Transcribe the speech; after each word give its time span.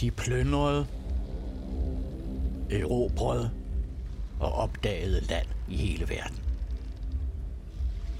De 0.00 0.10
plyndrede, 0.10 0.86
erobrede 2.70 3.50
og 4.40 4.52
opdagede 4.52 5.20
land 5.20 5.46
i 5.68 5.76
hele 5.76 6.08
verden. 6.08 6.38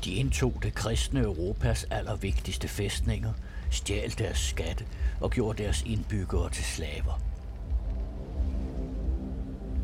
De 0.05 0.15
indtog 0.15 0.55
det 0.63 0.75
kristne 0.75 1.21
Europas 1.21 1.85
allervigtigste 1.91 2.69
fæstninger, 2.69 3.33
stjal 3.71 4.19
deres 4.19 4.39
skatte 4.39 4.85
og 5.21 5.31
gjorde 5.31 5.63
deres 5.63 5.83
indbyggere 5.83 6.51
til 6.51 6.65
slaver. 6.65 7.21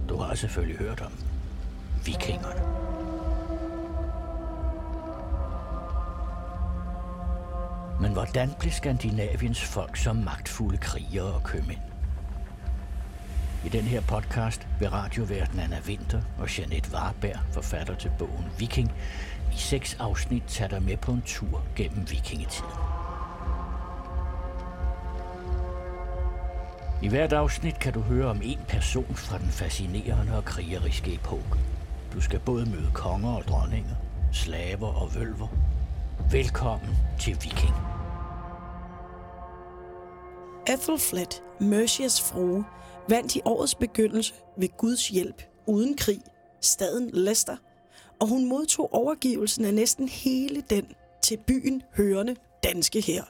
Du 0.09 0.17
har 0.17 0.35
selvfølgelig 0.35 0.79
hørt 0.79 1.01
om 1.01 1.13
vikingerne. 2.05 2.82
Men 8.03 8.13
hvordan 8.13 8.51
blev 8.59 8.73
Skandinaviens 8.73 9.65
folk 9.65 9.97
som 9.97 10.17
magtfulde 10.17 10.77
krigere 10.77 11.35
og 11.35 11.43
købmænd? 11.43 11.79
I 13.65 13.69
den 13.69 13.83
her 13.83 14.01
podcast 14.01 14.69
vil 14.79 14.91
radioverden 14.91 15.61
Anna 15.61 15.79
Winter 15.87 16.23
og 16.39 16.59
Jeanette 16.59 16.91
Warberg, 16.95 17.39
forfatter 17.53 17.95
til 17.95 18.11
bogen 18.19 18.45
Viking, 18.59 18.93
i 19.53 19.57
seks 19.57 19.97
afsnit 20.01 20.43
tage 20.47 20.71
dig 20.71 20.83
med 20.83 20.97
på 20.97 21.13
en 21.13 21.23
tur 21.27 21.63
gennem 21.77 22.11
vikingetiden. 22.11 22.71
I 27.03 27.09
hvert 27.09 27.33
afsnit 27.33 27.79
kan 27.79 27.93
du 27.93 28.01
høre 28.01 28.31
om 28.31 28.41
en 28.45 28.61
person 28.69 29.15
fra 29.15 29.39
den 29.39 29.51
fascinerende 29.51 30.37
og 30.37 30.45
krigeriske 30.45 31.15
epoke. 31.15 31.59
Du 32.13 32.21
skal 32.21 32.39
både 32.39 32.67
møde 32.67 32.91
konger 32.95 33.33
og 33.33 33.45
dronninger, 33.49 33.95
slaver 34.33 35.03
og 35.03 35.15
vølver. 35.15 35.49
Velkommen 36.31 36.97
til 37.19 37.35
Viking. 37.35 37.92
Ethelflaed, 40.69 41.43
Mercias 41.61 42.21
frue, 42.21 42.65
vandt 43.09 43.37
i 43.37 43.41
årets 43.45 43.75
begyndelse 43.75 44.35
ved 44.57 44.69
Guds 44.79 45.09
hjælp 45.09 45.43
uden 45.67 45.97
krig 45.97 46.21
staden 46.61 47.11
Leicester, 47.11 47.57
og 48.21 48.29
hun 48.29 48.49
modtog 48.49 48.95
overgivelsen 48.95 49.65
af 49.65 49.75
næsten 49.75 50.09
hele 50.09 50.65
den 50.71 50.87
til 51.23 51.37
byen 51.47 51.83
hørende 51.97 52.37
danske 52.63 53.01
her. 53.01 53.25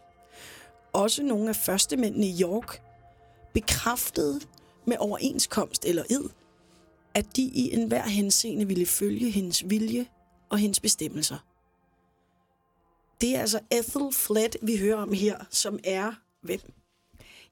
Også 0.93 1.23
nogle 1.23 1.49
af 1.49 1.57
førstemændene 1.57 2.27
i 2.27 2.43
York 2.43 2.83
bekræftede 3.55 4.41
med 4.87 4.97
overenskomst 4.99 5.85
eller 5.85 6.03
ed, 6.11 6.29
at 7.15 7.37
de 7.37 7.43
i 7.43 7.73
enhver 7.73 8.03
henseende 8.03 8.67
ville 8.67 8.87
følge 8.87 9.31
hendes 9.31 9.71
vilje 9.71 10.07
og 10.49 10.59
hendes 10.59 10.81
bestemmelser. 10.81 11.37
Det 13.21 13.37
er 13.37 13.41
altså 13.41 13.61
Ethel 13.71 14.13
Fled, 14.13 14.51
vi 14.63 14.77
hører 14.77 14.97
om 14.97 15.13
her, 15.13 15.37
som 15.51 15.79
er 15.85 16.13
hvem? 16.43 16.61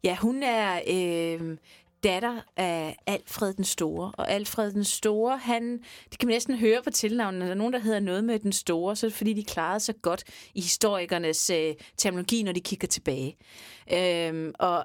Ja, 0.05 0.17
hun 0.17 0.43
er 0.43 0.81
øh, 0.89 1.57
datter 2.05 2.41
af 2.57 2.97
Alfred 3.07 3.55
den 3.55 3.65
Store. 3.65 4.13
Og 4.19 4.31
Alfred 4.31 4.73
den 4.73 4.85
Store, 4.85 5.39
han, 5.39 5.79
det 6.11 6.19
kan 6.19 6.27
man 6.27 6.35
næsten 6.35 6.57
høre 6.57 6.83
på 6.83 6.91
tilnavnet, 6.91 7.41
der 7.41 7.51
er 7.51 7.55
nogen, 7.55 7.73
der 7.73 7.79
hedder 7.79 8.01
noget 8.01 8.25
med 8.25 8.39
den 8.39 8.53
Store, 8.53 8.97
så 8.97 9.07
er 9.07 9.09
det 9.09 9.17
fordi, 9.17 9.33
de 9.33 9.45
klarede 9.45 9.81
sig 9.81 9.95
godt 10.03 10.25
i 10.55 10.61
historikernes 10.61 11.51
øh, 11.51 11.75
terminologi, 11.97 12.43
når 12.43 12.53
de 12.53 12.61
kigger 12.61 12.89
tilbage. 12.89 13.37
Øh, 13.93 14.53
og 14.59 14.85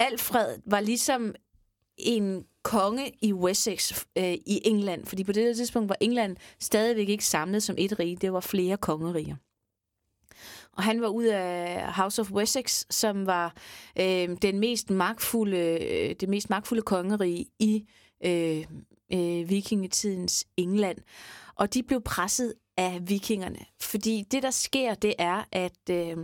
Alfred 0.00 0.58
var 0.66 0.80
ligesom 0.80 1.34
en 1.98 2.44
konge 2.64 3.12
i 3.22 3.32
Wessex 3.32 4.04
øh, 4.18 4.32
i 4.32 4.60
England, 4.64 5.06
fordi 5.06 5.24
på 5.24 5.32
det 5.32 5.56
tidspunkt 5.56 5.88
var 5.88 5.96
England 6.00 6.36
stadigvæk 6.60 7.08
ikke 7.08 7.24
samlet 7.24 7.62
som 7.62 7.74
et 7.78 7.98
rige, 7.98 8.16
det 8.16 8.32
var 8.32 8.40
flere 8.40 8.76
kongeriger. 8.76 9.36
Og 10.76 10.82
han 10.82 11.00
var 11.00 11.08
ud 11.08 11.24
af 11.24 11.92
House 11.92 12.20
of 12.22 12.30
Wessex, 12.30 12.84
som 12.90 13.26
var 13.26 13.54
øh, 13.98 14.28
den 14.42 14.58
mest 14.58 14.90
magtfulde, 14.90 15.78
øh, 15.84 16.14
det 16.20 16.28
mest 16.28 16.50
magtfulde 16.50 16.82
kongerige 16.82 17.46
i 17.58 17.84
øh, 18.24 18.66
øh, 19.12 19.50
vikingetidens 19.50 20.46
England. 20.56 20.98
Og 21.54 21.74
de 21.74 21.82
blev 21.82 22.00
presset 22.00 22.54
af 22.76 22.98
vikingerne, 23.02 23.58
fordi 23.80 24.24
det, 24.30 24.42
der 24.42 24.50
sker, 24.50 24.94
det 24.94 25.14
er, 25.18 25.44
at 25.52 25.90
øh, 25.90 26.16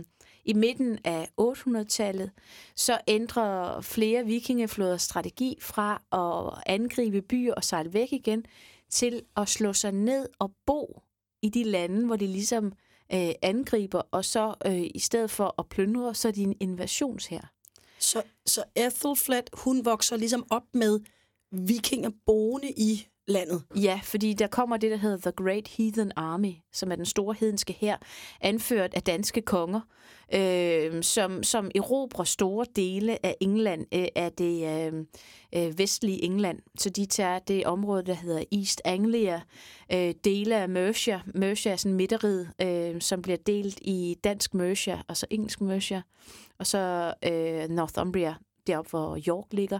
i 0.45 0.53
midten 0.53 0.99
af 1.03 1.27
800-tallet, 1.41 2.31
så 2.75 2.99
ændrer 3.07 3.81
flere 3.81 4.25
vikingeflåder 4.25 4.97
strategi 4.97 5.57
fra 5.61 6.01
at 6.11 6.63
angribe 6.65 7.21
byer 7.21 7.53
og 7.53 7.63
sejle 7.63 7.93
væk 7.93 8.13
igen, 8.13 8.45
til 8.89 9.21
at 9.37 9.49
slå 9.49 9.73
sig 9.73 9.91
ned 9.91 10.27
og 10.39 10.51
bo 10.65 11.01
i 11.41 11.49
de 11.49 11.63
lande, 11.63 12.05
hvor 12.05 12.15
de 12.15 12.27
ligesom 12.27 12.73
øh, 13.13 13.31
angriber, 13.41 14.01
og 14.11 14.25
så 14.25 14.55
øh, 14.65 14.87
i 14.95 14.99
stedet 14.99 15.31
for 15.31 15.55
at 15.59 15.69
plyndre, 15.69 16.15
så 16.15 16.27
er 16.27 16.31
de 16.31 16.43
en 16.43 16.55
invasions 16.59 17.25
her. 17.25 17.41
Så, 17.99 18.23
så 18.45 18.63
Ethelfled, 18.75 19.43
hun 19.53 19.85
vokser 19.85 20.17
ligesom 20.17 20.45
op 20.49 20.63
med 20.73 20.99
vikinger 21.51 22.11
boende 22.25 22.71
i 22.71 23.07
landet. 23.27 23.63
Ja, 23.75 23.99
fordi 24.03 24.33
der 24.33 24.47
kommer 24.47 24.77
det, 24.77 24.91
der 24.91 24.97
hedder 24.97 25.17
The 25.17 25.31
Great 25.31 25.67
Heathen 25.67 26.11
Army, 26.15 26.53
som 26.73 26.91
er 26.91 26.95
den 26.95 27.05
store 27.05 27.35
hedenske 27.39 27.73
her, 27.73 27.97
anført 28.41 28.93
af 28.93 29.03
danske 29.03 29.41
konger, 29.41 29.81
øh, 30.33 31.03
som, 31.03 31.43
som 31.43 31.71
erobrer 31.75 32.23
store 32.23 32.65
dele 32.75 33.25
af 33.25 33.35
England, 33.39 33.85
øh, 33.93 34.07
af 34.15 34.31
det 34.31 34.87
øh, 34.93 35.05
øh, 35.55 35.77
vestlige 35.79 36.23
England. 36.23 36.59
Så 36.79 36.89
de 36.89 37.05
tager 37.05 37.39
det 37.39 37.65
område, 37.65 38.03
der 38.03 38.13
hedder 38.13 38.43
East 38.51 38.81
Anglia, 38.85 39.41
øh, 39.93 40.13
dele 40.23 40.55
af 40.55 40.69
Mercia. 40.69 41.21
Mercia 41.35 41.71
er 41.71 41.75
sådan 41.75 41.97
midterid, 41.97 42.45
øh, 42.61 43.01
som 43.01 43.21
bliver 43.21 43.37
delt 43.37 43.79
i 43.81 44.15
dansk 44.23 44.53
Mercia, 44.53 45.01
og 45.07 45.17
så 45.17 45.25
engelsk 45.29 45.61
Mercia, 45.61 46.01
og 46.59 46.67
så 46.67 47.13
øh, 47.25 47.69
Northumbria, 47.69 48.35
deroppe 48.67 48.89
hvor 48.89 49.19
York 49.27 49.45
ligger, 49.51 49.79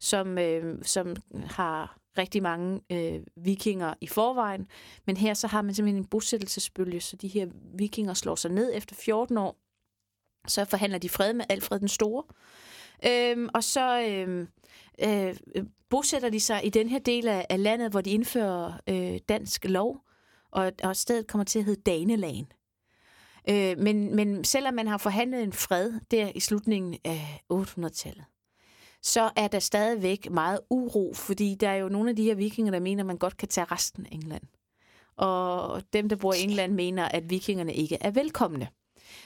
som, 0.00 0.38
øh, 0.38 0.78
som 0.82 1.16
har 1.46 2.03
rigtig 2.18 2.42
mange 2.42 2.80
øh, 2.92 3.20
vikinger 3.36 3.94
i 4.00 4.06
forvejen. 4.06 4.66
Men 5.06 5.16
her 5.16 5.34
så 5.34 5.46
har 5.46 5.62
man 5.62 5.74
simpelthen 5.74 6.02
en 6.02 6.08
bosættelsesbølge, 6.08 7.00
så 7.00 7.16
de 7.16 7.28
her 7.28 7.46
vikinger 7.78 8.14
slår 8.14 8.34
sig 8.34 8.50
ned 8.50 8.70
efter 8.74 8.94
14 8.94 9.38
år. 9.38 9.56
Så 10.46 10.64
forhandler 10.64 10.98
de 10.98 11.08
fred 11.08 11.32
med 11.32 11.44
Alfred 11.48 11.80
den 11.80 11.88
Store. 11.88 12.22
Øhm, 13.06 13.48
og 13.54 13.64
så 13.64 14.00
øhm, 14.00 14.48
øh, 15.04 15.36
bosætter 15.90 16.28
de 16.28 16.40
sig 16.40 16.66
i 16.66 16.70
den 16.70 16.88
her 16.88 16.98
del 16.98 17.28
af, 17.28 17.46
af 17.50 17.62
landet, 17.62 17.90
hvor 17.90 18.00
de 18.00 18.10
indfører 18.10 18.72
øh, 18.88 19.18
dansk 19.28 19.64
lov, 19.64 20.00
og, 20.50 20.72
og 20.82 20.96
stedet 20.96 21.26
kommer 21.26 21.44
til 21.44 21.58
at 21.58 21.64
hedde 21.64 21.82
Danelagen. 21.82 22.46
Øh, 23.50 23.78
men, 23.78 24.16
men 24.16 24.44
selvom 24.44 24.74
man 24.74 24.86
har 24.86 24.98
forhandlet 24.98 25.42
en 25.42 25.52
fred 25.52 25.92
der 26.10 26.32
i 26.34 26.40
slutningen 26.40 26.98
af 27.04 27.42
800-tallet, 27.52 28.24
så 29.04 29.30
er 29.36 29.48
der 29.48 29.58
stadigvæk 29.58 30.30
meget 30.30 30.60
uro, 30.70 31.12
fordi 31.14 31.54
der 31.54 31.68
er 31.68 31.76
jo 31.76 31.88
nogle 31.88 32.10
af 32.10 32.16
de 32.16 32.22
her 32.22 32.34
vikinger, 32.34 32.72
der 32.72 32.80
mener, 32.80 33.02
at 33.02 33.06
man 33.06 33.18
godt 33.18 33.36
kan 33.36 33.48
tage 33.48 33.64
resten 33.64 34.06
af 34.06 34.08
England. 34.12 34.42
Og 35.16 35.82
dem, 35.92 36.08
der 36.08 36.16
bor 36.16 36.32
i 36.32 36.42
England, 36.42 36.72
mener, 36.72 37.08
at 37.08 37.30
vikingerne 37.30 37.74
ikke 37.74 37.98
er 38.00 38.10
velkomne. 38.10 38.68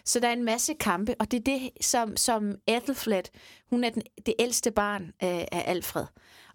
Så 0.05 0.21
der 0.21 0.29
er 0.29 0.33
en 0.33 0.45
masse 0.45 0.75
kampe, 0.75 1.15
og 1.19 1.31
det 1.31 1.39
er 1.39 1.45
det, 1.45 1.71
som, 1.81 2.17
som 2.17 2.55
Ethelfled, 2.67 3.25
hun 3.71 3.85
er 3.85 3.91
den, 3.91 4.03
det 4.27 4.35
ældste 4.39 4.71
barn 4.71 5.13
af, 5.21 5.49
af 5.53 5.65
Alfred. 5.67 6.07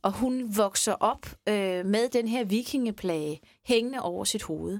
Og 0.01 0.11
hun 0.11 0.57
vokser 0.57 0.93
op 0.93 1.25
øh, 1.49 1.85
med 1.85 2.09
den 2.09 2.27
her 2.27 2.43
vikingeplage 2.43 3.39
hængende 3.65 4.01
over 4.01 4.23
sit 4.23 4.43
hoved. 4.43 4.79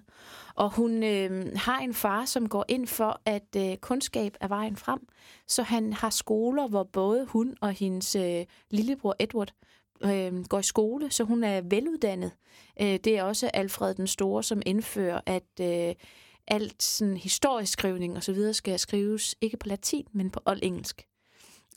Og 0.55 0.69
hun 0.69 1.03
øh, 1.03 1.51
har 1.55 1.79
en 1.79 1.93
far, 1.93 2.25
som 2.25 2.49
går 2.49 2.65
ind 2.67 2.87
for, 2.87 3.21
at 3.25 3.55
øh, 3.57 3.77
kundskab 3.77 4.37
er 4.41 4.47
vejen 4.47 4.75
frem. 4.75 4.99
Så 5.47 5.63
han 5.63 5.93
har 5.93 6.09
skoler, 6.09 6.67
hvor 6.67 6.83
både 6.83 7.25
hun 7.25 7.55
og 7.61 7.71
hendes 7.71 8.15
øh, 8.15 8.45
lillebror 8.69 9.15
Edward 9.19 9.53
øh, 10.03 10.45
går 10.45 10.59
i 10.59 10.63
skole, 10.63 11.11
så 11.11 11.23
hun 11.23 11.43
er 11.43 11.61
veluddannet. 11.61 12.31
Øh, 12.81 12.99
det 13.03 13.07
er 13.07 13.23
også 13.23 13.49
Alfred 13.53 13.95
den 13.95 14.07
Store, 14.07 14.43
som 14.43 14.61
indfører, 14.65 15.21
at 15.25 15.59
øh, 15.61 15.95
alt 16.47 16.83
sådan 16.83 17.17
historieskrivning 17.17 18.17
og 18.17 18.23
så 18.23 18.33
videre 18.33 18.53
skal 18.53 18.79
skrives 18.79 19.35
ikke 19.41 19.57
på 19.57 19.67
latin, 19.67 20.07
men 20.11 20.29
på 20.29 20.39
old 20.45 20.59
engelsk. 20.63 21.05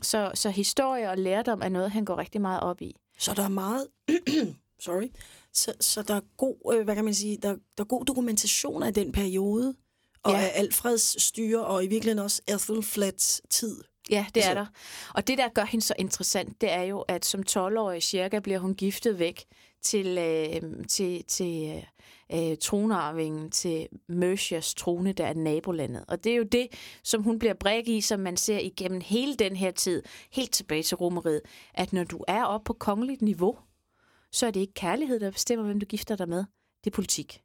Så, 0.03 0.31
så 0.35 0.51
historie 0.51 1.11
og 1.11 1.19
lærdom 1.19 1.61
er 1.63 1.69
noget, 1.69 1.91
han 1.91 2.05
går 2.05 2.19
rigtig 2.19 2.41
meget 2.41 2.61
op 2.61 2.83
i. 2.83 2.97
Så 3.19 3.35
der 3.35 3.43
er 3.43 3.49
meget... 3.49 3.87
sorry. 4.87 5.09
Så, 5.53 5.73
så 5.81 6.03
der 6.03 6.15
er 6.15 6.21
god, 6.37 6.75
øh, 6.75 6.85
hvad 6.85 6.95
kan 6.95 7.05
man 7.05 7.15
sige, 7.15 7.37
der, 7.37 7.49
der 7.49 7.85
er 7.85 7.85
god 7.85 8.05
dokumentation 8.05 8.83
af 8.83 8.95
den 8.95 9.13
periode, 9.13 9.75
og 10.23 10.33
ja. 10.33 10.39
af 10.39 10.53
Alfreds 10.55 11.23
styre, 11.23 11.65
og 11.65 11.85
i 11.85 11.87
virkeligheden 11.87 12.25
også 12.25 12.43
Ethelfleds 12.49 13.41
tid. 13.51 13.85
Ja, 14.11 14.26
det 14.35 14.41
altså. 14.41 14.50
er 14.50 14.55
der. 14.55 14.67
Og 15.14 15.26
det, 15.26 15.38
der 15.38 15.49
gør 15.49 15.64
hende 15.64 15.85
så 15.85 15.94
interessant, 15.99 16.61
det 16.61 16.73
er 16.73 16.82
jo, 16.82 17.00
at 17.00 17.25
som 17.25 17.43
12-årig 17.50 18.03
cirka 18.03 18.38
bliver 18.38 18.58
hun 18.58 18.75
giftet 18.75 19.19
væk 19.19 19.44
til, 19.82 20.19
øh, 20.19 20.87
til, 20.88 21.25
til 21.25 21.85
øh, 22.32 22.56
tronarvingen 22.61 23.50
til 23.50 23.88
Mercias 24.08 24.75
trone, 24.75 25.12
der 25.12 25.26
er 25.26 25.35
nabolandet. 25.35 26.05
Og 26.08 26.25
det 26.25 26.32
er 26.32 26.37
jo 26.37 26.43
det, 26.43 26.69
som 27.03 27.23
hun 27.23 27.38
bliver 27.38 27.55
bræk 27.55 27.88
i, 27.88 28.00
som 28.00 28.20
man 28.20 28.37
ser 28.37 28.58
igennem 28.58 29.00
hele 29.00 29.35
den 29.35 29.56
her 29.56 29.70
tid, 29.70 30.03
helt 30.32 30.52
tilbage 30.52 30.82
til 30.82 30.97
romeriet, 30.97 31.41
at 31.75 31.93
når 31.93 32.05
du 32.05 32.25
er 32.29 32.44
oppe 32.44 32.64
på 32.64 32.73
kongeligt 32.73 33.23
niveau, 33.23 33.59
så 34.32 34.47
er 34.47 34.50
det 34.50 34.61
ikke 34.61 34.75
kærlighed, 34.75 35.20
der 35.20 35.31
bestemmer, 35.31 35.64
hvem 35.64 35.81
du 35.81 35.87
gifter 35.87 36.17
dig 36.17 36.29
med. 36.29 36.44
Det 36.85 36.91
er 36.91 36.94
politik. 36.94 37.43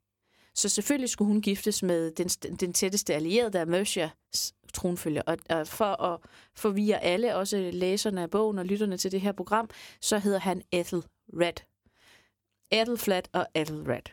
Så 0.55 0.69
selvfølgelig 0.69 1.09
skulle 1.09 1.27
hun 1.27 1.41
giftes 1.41 1.83
med 1.83 2.11
den, 2.11 2.27
den 2.57 2.73
tætteste 2.73 3.13
allierede, 3.13 3.53
der 3.53 3.59
er 3.59 3.65
Mercias 3.65 4.53
tronfølger. 4.73 5.21
Og, 5.25 5.37
og 5.49 5.67
for 5.67 6.03
at 6.03 6.19
forvirre 6.55 7.03
alle, 7.03 7.35
også 7.35 7.69
læserne 7.73 8.21
af 8.21 8.29
bogen 8.29 8.59
og 8.59 8.65
lytterne 8.65 8.97
til 8.97 9.11
det 9.11 9.21
her 9.21 9.31
program, 9.31 9.69
så 10.01 10.19
hedder 10.19 10.39
han 10.39 10.61
Ethelred. 10.71 11.65
Ethelflat 12.71 13.29
og 13.33 13.47
Ethelred. 13.55 14.11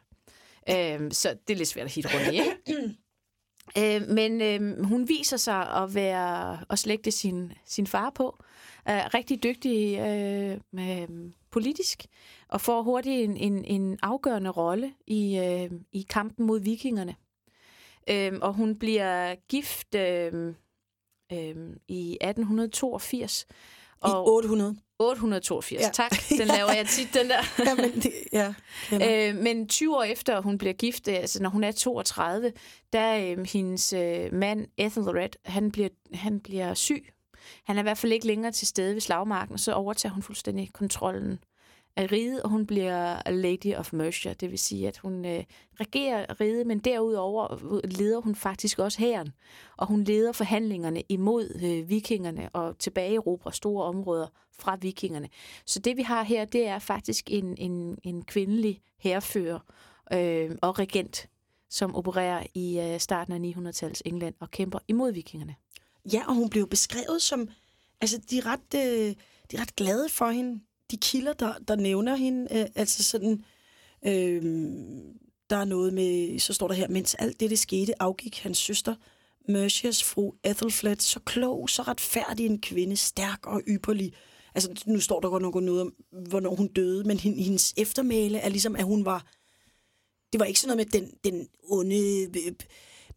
Øhm, 0.70 1.10
så 1.10 1.36
det 1.48 1.54
er 1.54 1.58
lidt 1.58 1.68
svært 1.68 1.86
at 1.86 1.92
hitte 1.92 2.10
rundt 2.14 2.34
i, 2.34 2.36
ikke? 2.36 2.98
Øh, 3.78 4.08
men 4.08 4.40
øh, 4.40 4.84
hun 4.84 5.08
viser 5.08 5.36
sig 5.36 5.70
at 5.70 5.94
være 5.94 6.58
at 6.70 6.78
slægte 6.78 7.10
sin, 7.10 7.52
sin 7.66 7.86
far 7.86 8.10
på. 8.10 8.38
Er 8.84 9.14
rigtig 9.14 9.42
dygtig 9.42 9.98
øh, 9.98 10.60
med, 10.72 11.08
politisk, 11.50 12.06
og 12.48 12.60
får 12.60 12.82
hurtigt 12.82 13.24
en, 13.24 13.36
en, 13.36 13.64
en 13.64 13.98
afgørende 14.02 14.50
rolle 14.50 14.92
i, 15.06 15.38
øh, 15.38 15.70
i 15.92 16.06
kampen 16.10 16.46
mod 16.46 16.60
vikingerne. 16.60 17.14
Øh, 18.10 18.32
og 18.42 18.52
hun 18.54 18.78
bliver 18.78 19.34
gift 19.48 19.94
øh, 19.94 20.54
øh, 21.32 21.56
i 21.88 22.18
1882. 22.20 23.46
Og 24.00 24.10
I 24.10 24.30
800? 24.30 24.76
882, 25.00 25.82
ja. 25.82 25.90
tak. 25.92 26.10
Den 26.40 26.46
laver 26.48 26.72
jeg 26.72 26.86
tit, 26.86 27.14
den 27.14 27.30
der. 27.30 27.42
ja, 27.66 27.74
men, 27.74 27.90
det, 27.90 28.12
ja, 28.32 28.54
øh, 29.28 29.36
men 29.36 29.68
20 29.68 29.96
år 29.96 30.02
efter 30.02 30.40
hun 30.40 30.58
bliver 30.58 30.72
gift, 30.72 31.08
altså 31.08 31.42
når 31.42 31.50
hun 31.50 31.64
er 31.64 31.72
32, 31.72 32.52
der 32.92 33.16
øh, 33.16 33.46
hendes 33.46 33.92
øh, 33.92 34.32
mand 34.32 34.66
Ethelred, 34.76 35.30
han 35.44 35.72
bliver, 35.72 35.88
han 36.14 36.40
bliver 36.40 36.74
syg. 36.74 37.12
Han 37.64 37.76
er 37.76 37.80
i 37.80 37.82
hvert 37.82 37.98
fald 37.98 38.12
ikke 38.12 38.26
længere 38.26 38.52
til 38.52 38.66
stede 38.66 38.94
ved 38.94 39.00
slagmarken, 39.00 39.52
og 39.52 39.60
så 39.60 39.72
overtager 39.72 40.12
hun 40.12 40.22
fuldstændig 40.22 40.70
kontrollen 40.72 41.38
af 41.98 42.12
riget, 42.12 42.42
og 42.42 42.50
hun 42.50 42.66
bliver 42.66 43.30
Lady 43.30 43.74
of 43.74 43.92
Mercia. 43.92 44.32
Det 44.32 44.50
vil 44.50 44.58
sige, 44.58 44.88
at 44.88 44.98
hun 44.98 45.24
øh, 45.24 45.44
regerer 45.80 46.40
riget, 46.40 46.66
men 46.66 46.78
derudover 46.78 47.58
leder 47.86 48.20
hun 48.20 48.34
faktisk 48.34 48.78
også 48.78 48.98
hæren. 48.98 49.32
Og 49.76 49.86
hun 49.86 50.04
leder 50.04 50.32
forhandlingerne 50.32 51.02
imod 51.08 51.60
øh, 51.64 51.88
vikingerne 51.88 52.48
og 52.52 52.78
tilbage 52.78 53.14
erobrer 53.14 53.50
store 53.50 53.84
områder 53.84 54.26
fra 54.58 54.76
vikingerne. 54.80 55.28
Så 55.66 55.78
det 55.78 55.96
vi 55.96 56.02
har 56.02 56.22
her, 56.22 56.44
det 56.44 56.66
er 56.66 56.78
faktisk 56.78 57.30
en, 57.30 57.56
en, 57.56 57.98
en 58.04 58.24
kvindelig 58.24 58.80
herrefører 58.98 59.58
øh, 60.12 60.50
og 60.62 60.78
regent, 60.78 61.28
som 61.70 61.94
opererer 61.94 62.46
i 62.54 62.80
øh, 62.80 63.00
starten 63.00 63.32
af 63.32 63.52
900-tallets 63.52 64.02
England 64.04 64.34
og 64.40 64.50
kæmper 64.50 64.78
imod 64.88 65.12
vikingerne. 65.12 65.54
Ja, 66.12 66.22
og 66.28 66.34
hun 66.34 66.50
blev 66.50 66.68
beskrevet 66.68 67.22
som... 67.22 67.48
Altså, 68.00 68.20
de 68.30 68.38
er 68.38 68.46
ret, 68.46 68.74
øh, 68.74 69.14
de 69.50 69.56
er 69.56 69.60
ret 69.60 69.76
glade 69.76 70.08
for 70.08 70.30
hende 70.30 70.60
de 70.90 70.96
kilder, 70.96 71.32
der, 71.32 71.54
der 71.68 71.76
nævner 71.76 72.14
hende, 72.14 72.58
øh, 72.58 72.66
altså 72.74 73.02
sådan, 73.02 73.44
øh, 74.06 74.42
der 75.50 75.56
er 75.56 75.64
noget 75.64 75.92
med, 75.92 76.38
så 76.38 76.52
står 76.52 76.68
der 76.68 76.74
her, 76.74 76.88
mens 76.88 77.14
alt 77.14 77.40
det, 77.40 77.50
det 77.50 77.58
skete, 77.58 78.02
afgik 78.02 78.38
hans 78.38 78.58
søster, 78.58 78.94
Mercias 79.48 80.04
fru 80.04 80.32
Ethelflaed, 80.44 80.96
så 80.96 81.20
klog, 81.20 81.70
så 81.70 81.82
retfærdig 81.82 82.46
en 82.46 82.60
kvinde, 82.60 82.96
stærk 82.96 83.46
og 83.46 83.62
ypperlig. 83.68 84.12
Altså, 84.54 84.82
nu 84.86 85.00
står 85.00 85.20
der 85.20 85.28
godt 85.28 85.42
nok 85.42 85.54
noget 85.54 85.80
om, 85.80 85.94
hvornår 86.28 86.54
hun 86.54 86.68
døde, 86.68 87.04
men 87.04 87.18
hendes 87.18 87.74
eftermæle 87.76 88.38
er 88.38 88.48
ligesom, 88.48 88.76
at 88.76 88.84
hun 88.84 89.04
var... 89.04 89.26
Det 90.32 90.40
var 90.40 90.46
ikke 90.46 90.60
sådan 90.60 90.76
noget 90.76 90.90
med 90.92 91.00
den, 91.00 91.10
den 91.24 91.48
onde 91.70 92.22
øh, 92.22 92.52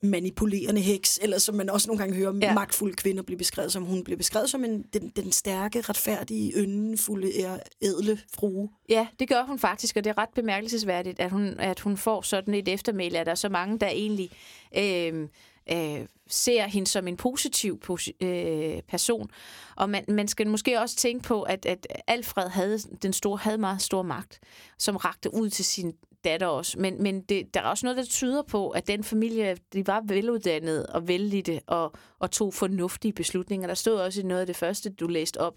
manipulerende 0.01 0.81
heks, 0.81 1.19
eller 1.21 1.37
som 1.37 1.55
man 1.55 1.69
også 1.69 1.87
nogle 1.87 1.99
gange 1.99 2.15
hører 2.15 2.33
ja. 2.41 2.53
magtfulde 2.53 2.95
kvinder 2.95 3.23
blive 3.23 3.37
beskrevet 3.37 3.71
som. 3.71 3.83
Hun 3.83 4.03
bliver 4.03 4.17
beskrevet 4.17 4.49
som 4.49 4.63
en, 4.63 4.85
den, 4.93 5.09
den 5.15 5.31
stærke, 5.31 5.81
retfærdige, 5.81 6.53
yndefulde, 6.57 7.59
ædle 7.81 8.19
frue. 8.35 8.69
Ja, 8.89 9.07
det 9.19 9.29
gør 9.29 9.43
hun 9.43 9.59
faktisk, 9.59 9.97
og 9.97 10.03
det 10.03 10.09
er 10.09 10.17
ret 10.17 10.29
bemærkelsesværdigt, 10.35 11.19
at 11.19 11.31
hun, 11.31 11.59
at 11.59 11.79
hun 11.79 11.97
får 11.97 12.21
sådan 12.21 12.53
et 12.53 12.67
eftermæle, 12.67 13.19
at 13.19 13.25
der 13.25 13.31
er 13.31 13.35
så 13.35 13.49
mange, 13.49 13.79
der 13.79 13.87
egentlig... 13.87 14.29
Øh, 14.77 15.27
øh, 15.71 16.05
ser 16.29 16.67
hende 16.67 16.87
som 16.87 17.07
en 17.07 17.17
positiv 17.17 17.79
posi- 17.79 18.25
øh, 18.25 18.81
person. 18.81 19.29
Og 19.75 19.89
man, 19.89 20.05
man 20.07 20.27
skal 20.27 20.47
måske 20.47 20.79
også 20.79 20.95
tænke 20.95 21.23
på, 21.23 21.41
at, 21.41 21.65
at 21.65 21.87
Alfred 22.07 22.49
havde 22.49 22.79
den 22.79 23.13
store, 23.13 23.37
havde 23.37 23.57
meget 23.57 23.81
stor 23.81 24.01
magt, 24.01 24.39
som 24.77 24.95
rakte 24.95 25.33
ud 25.33 25.49
til 25.49 25.65
sin 25.65 25.93
datter 26.23 26.47
også. 26.47 26.79
Men, 26.79 27.03
men 27.03 27.21
det, 27.21 27.53
der 27.53 27.61
er 27.61 27.65
også 27.65 27.85
noget, 27.85 27.97
der 27.97 28.03
tyder 28.03 28.41
på, 28.41 28.69
at 28.69 28.87
den 28.87 29.03
familie, 29.03 29.57
de 29.73 29.87
var 29.87 30.01
veluddannet 30.05 30.87
og 30.87 31.07
vellidte 31.07 31.61
og, 31.67 31.93
og 32.19 32.31
tog 32.31 32.53
fornuftige 32.53 33.13
beslutninger. 33.13 33.67
Der 33.67 33.73
stod 33.73 33.95
også 33.95 34.21
i 34.21 34.23
noget 34.23 34.41
af 34.41 34.47
det 34.47 34.55
første, 34.55 34.89
du 34.89 35.07
læste 35.07 35.37
op, 35.37 35.55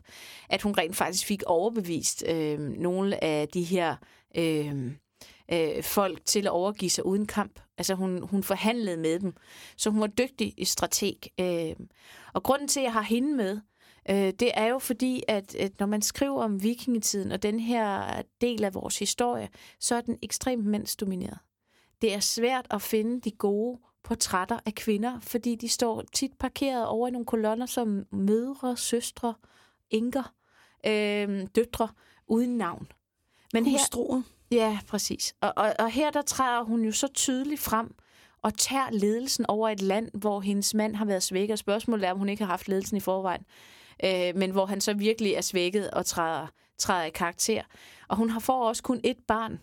at 0.48 0.62
hun 0.62 0.78
rent 0.78 0.96
faktisk 0.96 1.26
fik 1.26 1.42
overbevist 1.46 2.24
øh, 2.28 2.58
nogle 2.58 3.24
af 3.24 3.48
de 3.48 3.62
her... 3.62 3.96
Øh, 4.36 4.92
øh, 5.52 5.82
folk 5.82 6.24
til 6.24 6.46
at 6.46 6.52
overgive 6.52 6.90
sig 6.90 7.06
uden 7.06 7.26
kamp. 7.26 7.60
Altså 7.78 7.94
hun, 7.94 8.22
hun 8.22 8.42
forhandlede 8.42 8.96
med 8.96 9.20
dem. 9.20 9.34
Så 9.76 9.90
hun 9.90 10.00
var 10.00 10.06
dygtig 10.06 10.54
i 10.56 10.64
strateg. 10.64 11.16
Øh, 11.40 11.76
og 12.32 12.42
grunden 12.42 12.68
til, 12.68 12.80
at 12.80 12.84
jeg 12.84 12.92
har 12.92 13.02
hende 13.02 13.36
med, 13.36 13.60
øh, 14.10 14.32
det 14.40 14.50
er 14.54 14.66
jo 14.66 14.78
fordi, 14.78 15.22
at, 15.28 15.54
at 15.54 15.80
når 15.80 15.86
man 15.86 16.02
skriver 16.02 16.44
om 16.44 16.62
vikingetiden 16.62 17.32
og 17.32 17.42
den 17.42 17.60
her 17.60 18.22
del 18.40 18.64
af 18.64 18.74
vores 18.74 18.98
historie, 18.98 19.48
så 19.80 19.94
er 19.94 20.00
den 20.00 20.18
ekstremt 20.22 20.66
mandsdomineret. 20.66 21.38
Det 22.02 22.14
er 22.14 22.20
svært 22.20 22.66
at 22.70 22.82
finde 22.82 23.20
de 23.20 23.30
gode 23.30 23.78
portrætter 24.04 24.58
af 24.66 24.74
kvinder, 24.74 25.20
fordi 25.20 25.54
de 25.54 25.68
står 25.68 26.02
tit 26.12 26.32
parkeret 26.38 26.86
over 26.86 27.08
i 27.08 27.10
nogle 27.10 27.26
kolonner 27.26 27.66
som 27.66 28.06
mødre, 28.12 28.76
søstre, 28.76 29.34
enker, 29.90 30.32
øh, 30.86 31.46
døtre, 31.54 31.88
uden 32.26 32.56
navn. 32.56 32.88
Men 33.52 33.70
Hustruer. 33.70 34.22
Her, 34.50 34.58
ja, 34.58 34.78
præcis. 34.88 35.34
Og, 35.40 35.52
og, 35.56 35.74
og 35.78 35.90
her 35.90 36.10
der 36.10 36.22
træder 36.22 36.62
hun 36.62 36.84
jo 36.84 36.92
så 36.92 37.08
tydeligt 37.08 37.60
frem 37.60 37.94
og 38.42 38.58
tager 38.58 38.90
ledelsen 38.90 39.46
over 39.48 39.68
et 39.68 39.82
land, 39.82 40.10
hvor 40.14 40.40
hendes 40.40 40.74
mand 40.74 40.96
har 40.96 41.04
været 41.04 41.22
svækket. 41.22 41.58
Spørgsmålet 41.58 42.08
er, 42.08 42.12
om 42.12 42.18
hun 42.18 42.28
ikke 42.28 42.44
har 42.44 42.50
haft 42.50 42.68
ledelsen 42.68 42.96
i 42.96 43.00
forvejen 43.00 43.44
øh, 44.04 44.36
men 44.36 44.50
hvor 44.50 44.66
han 44.66 44.80
så 44.80 44.94
virkelig 44.94 45.32
er 45.32 45.40
svækket 45.40 45.90
og 45.90 46.06
træder, 46.06 46.46
træder 46.78 47.04
i 47.04 47.10
karakter. 47.10 47.62
Og 48.08 48.16
hun 48.16 48.30
har 48.30 48.40
får 48.40 48.68
også 48.68 48.82
kun 48.82 49.00
et 49.04 49.18
barn, 49.28 49.60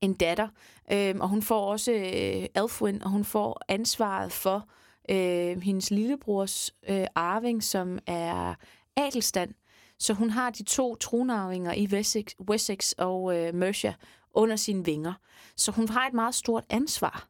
en 0.00 0.14
datter, 0.14 0.48
øh, 0.92 1.14
og 1.20 1.28
hun 1.28 1.42
får 1.42 1.72
også 1.72 1.92
øh, 1.92 2.46
Alfwin, 2.54 3.02
og 3.02 3.10
hun 3.10 3.24
får 3.24 3.60
ansvaret 3.68 4.32
for 4.32 4.68
øh, 5.10 5.62
hendes 5.62 5.90
lillebrors 5.90 6.74
øh, 6.88 7.06
arving, 7.14 7.62
som 7.62 7.98
er 8.06 8.54
Adelstand. 8.96 9.54
Så 9.98 10.12
hun 10.12 10.30
har 10.30 10.50
de 10.50 10.62
to 10.62 10.94
tronarvinger 10.94 11.72
i 11.72 11.88
Wessex, 11.92 12.32
Wessex 12.48 12.92
og 12.92 13.36
øh, 13.36 13.54
Mercia 13.54 13.94
under 14.34 14.56
sine 14.56 14.84
vinger. 14.84 15.12
Så 15.56 15.72
hun 15.72 15.88
har 15.88 16.06
et 16.06 16.14
meget 16.14 16.34
stort 16.34 16.64
ansvar. 16.70 17.28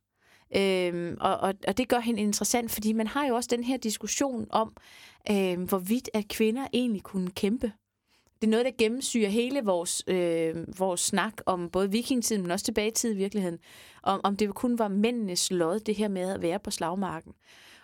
Øhm, 0.57 1.17
og, 1.21 1.37
og, 1.37 1.55
og 1.69 1.79
det 1.79 1.89
gør 1.89 1.99
hende 1.99 2.21
interessant, 2.21 2.71
fordi 2.71 2.93
man 2.93 3.07
har 3.07 3.27
jo 3.27 3.35
også 3.35 3.49
den 3.53 3.65
her 3.65 3.77
diskussion 3.77 4.47
om, 4.51 4.77
øh, 5.31 5.63
hvorvidt 5.63 6.11
at 6.15 6.29
kvinder 6.29 6.67
egentlig 6.73 7.03
kunne 7.03 7.31
kæmpe. 7.31 7.73
Det 8.41 8.47
er 8.47 8.51
noget, 8.51 8.67
der 8.67 8.73
gennemsyrer 8.79 9.29
hele 9.29 9.65
vores, 9.65 10.03
øh, 10.07 10.79
vores 10.79 11.01
snak 11.01 11.33
om 11.47 11.71
både 11.71 11.91
vikingtiden, 11.91 12.43
men 12.43 12.51
også 12.51 12.65
tilbage 12.65 12.89
i 12.89 12.91
tid 12.91 13.13
i 13.15 13.17
virkeligheden. 13.17 13.59
Om, 14.03 14.21
om 14.25 14.37
det 14.37 14.55
kun 14.55 14.79
var 14.79 14.89
mændenes 14.89 15.51
lod, 15.51 15.81
det 15.81 15.95
her 15.95 16.09
med 16.09 16.35
at 16.35 16.43
være 16.43 16.59
på 16.59 16.71
slagmarken. 16.71 17.33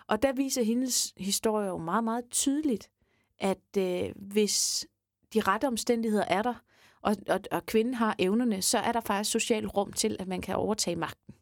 Og 0.07 0.23
der 0.23 0.33
viser 0.33 0.63
hendes 0.63 1.13
historie 1.17 1.67
jo 1.67 1.77
meget, 1.77 2.03
meget 2.03 2.23
tydeligt, 2.31 2.89
at 3.39 3.77
øh, 3.77 4.11
hvis 4.15 4.87
de 5.33 5.39
rette 5.41 5.65
omstændigheder 5.65 6.25
er 6.27 6.41
der, 6.41 6.53
og, 7.01 7.15
og, 7.29 7.39
og 7.51 7.65
kvinden 7.65 7.93
har 7.93 8.15
evnerne, 8.19 8.61
så 8.61 8.77
er 8.77 8.91
der 8.91 9.01
faktisk 9.01 9.31
social 9.31 9.67
rum 9.67 9.93
til, 9.93 10.15
at 10.19 10.27
man 10.27 10.41
kan 10.41 10.55
overtage 10.55 10.95
magten 10.95 11.35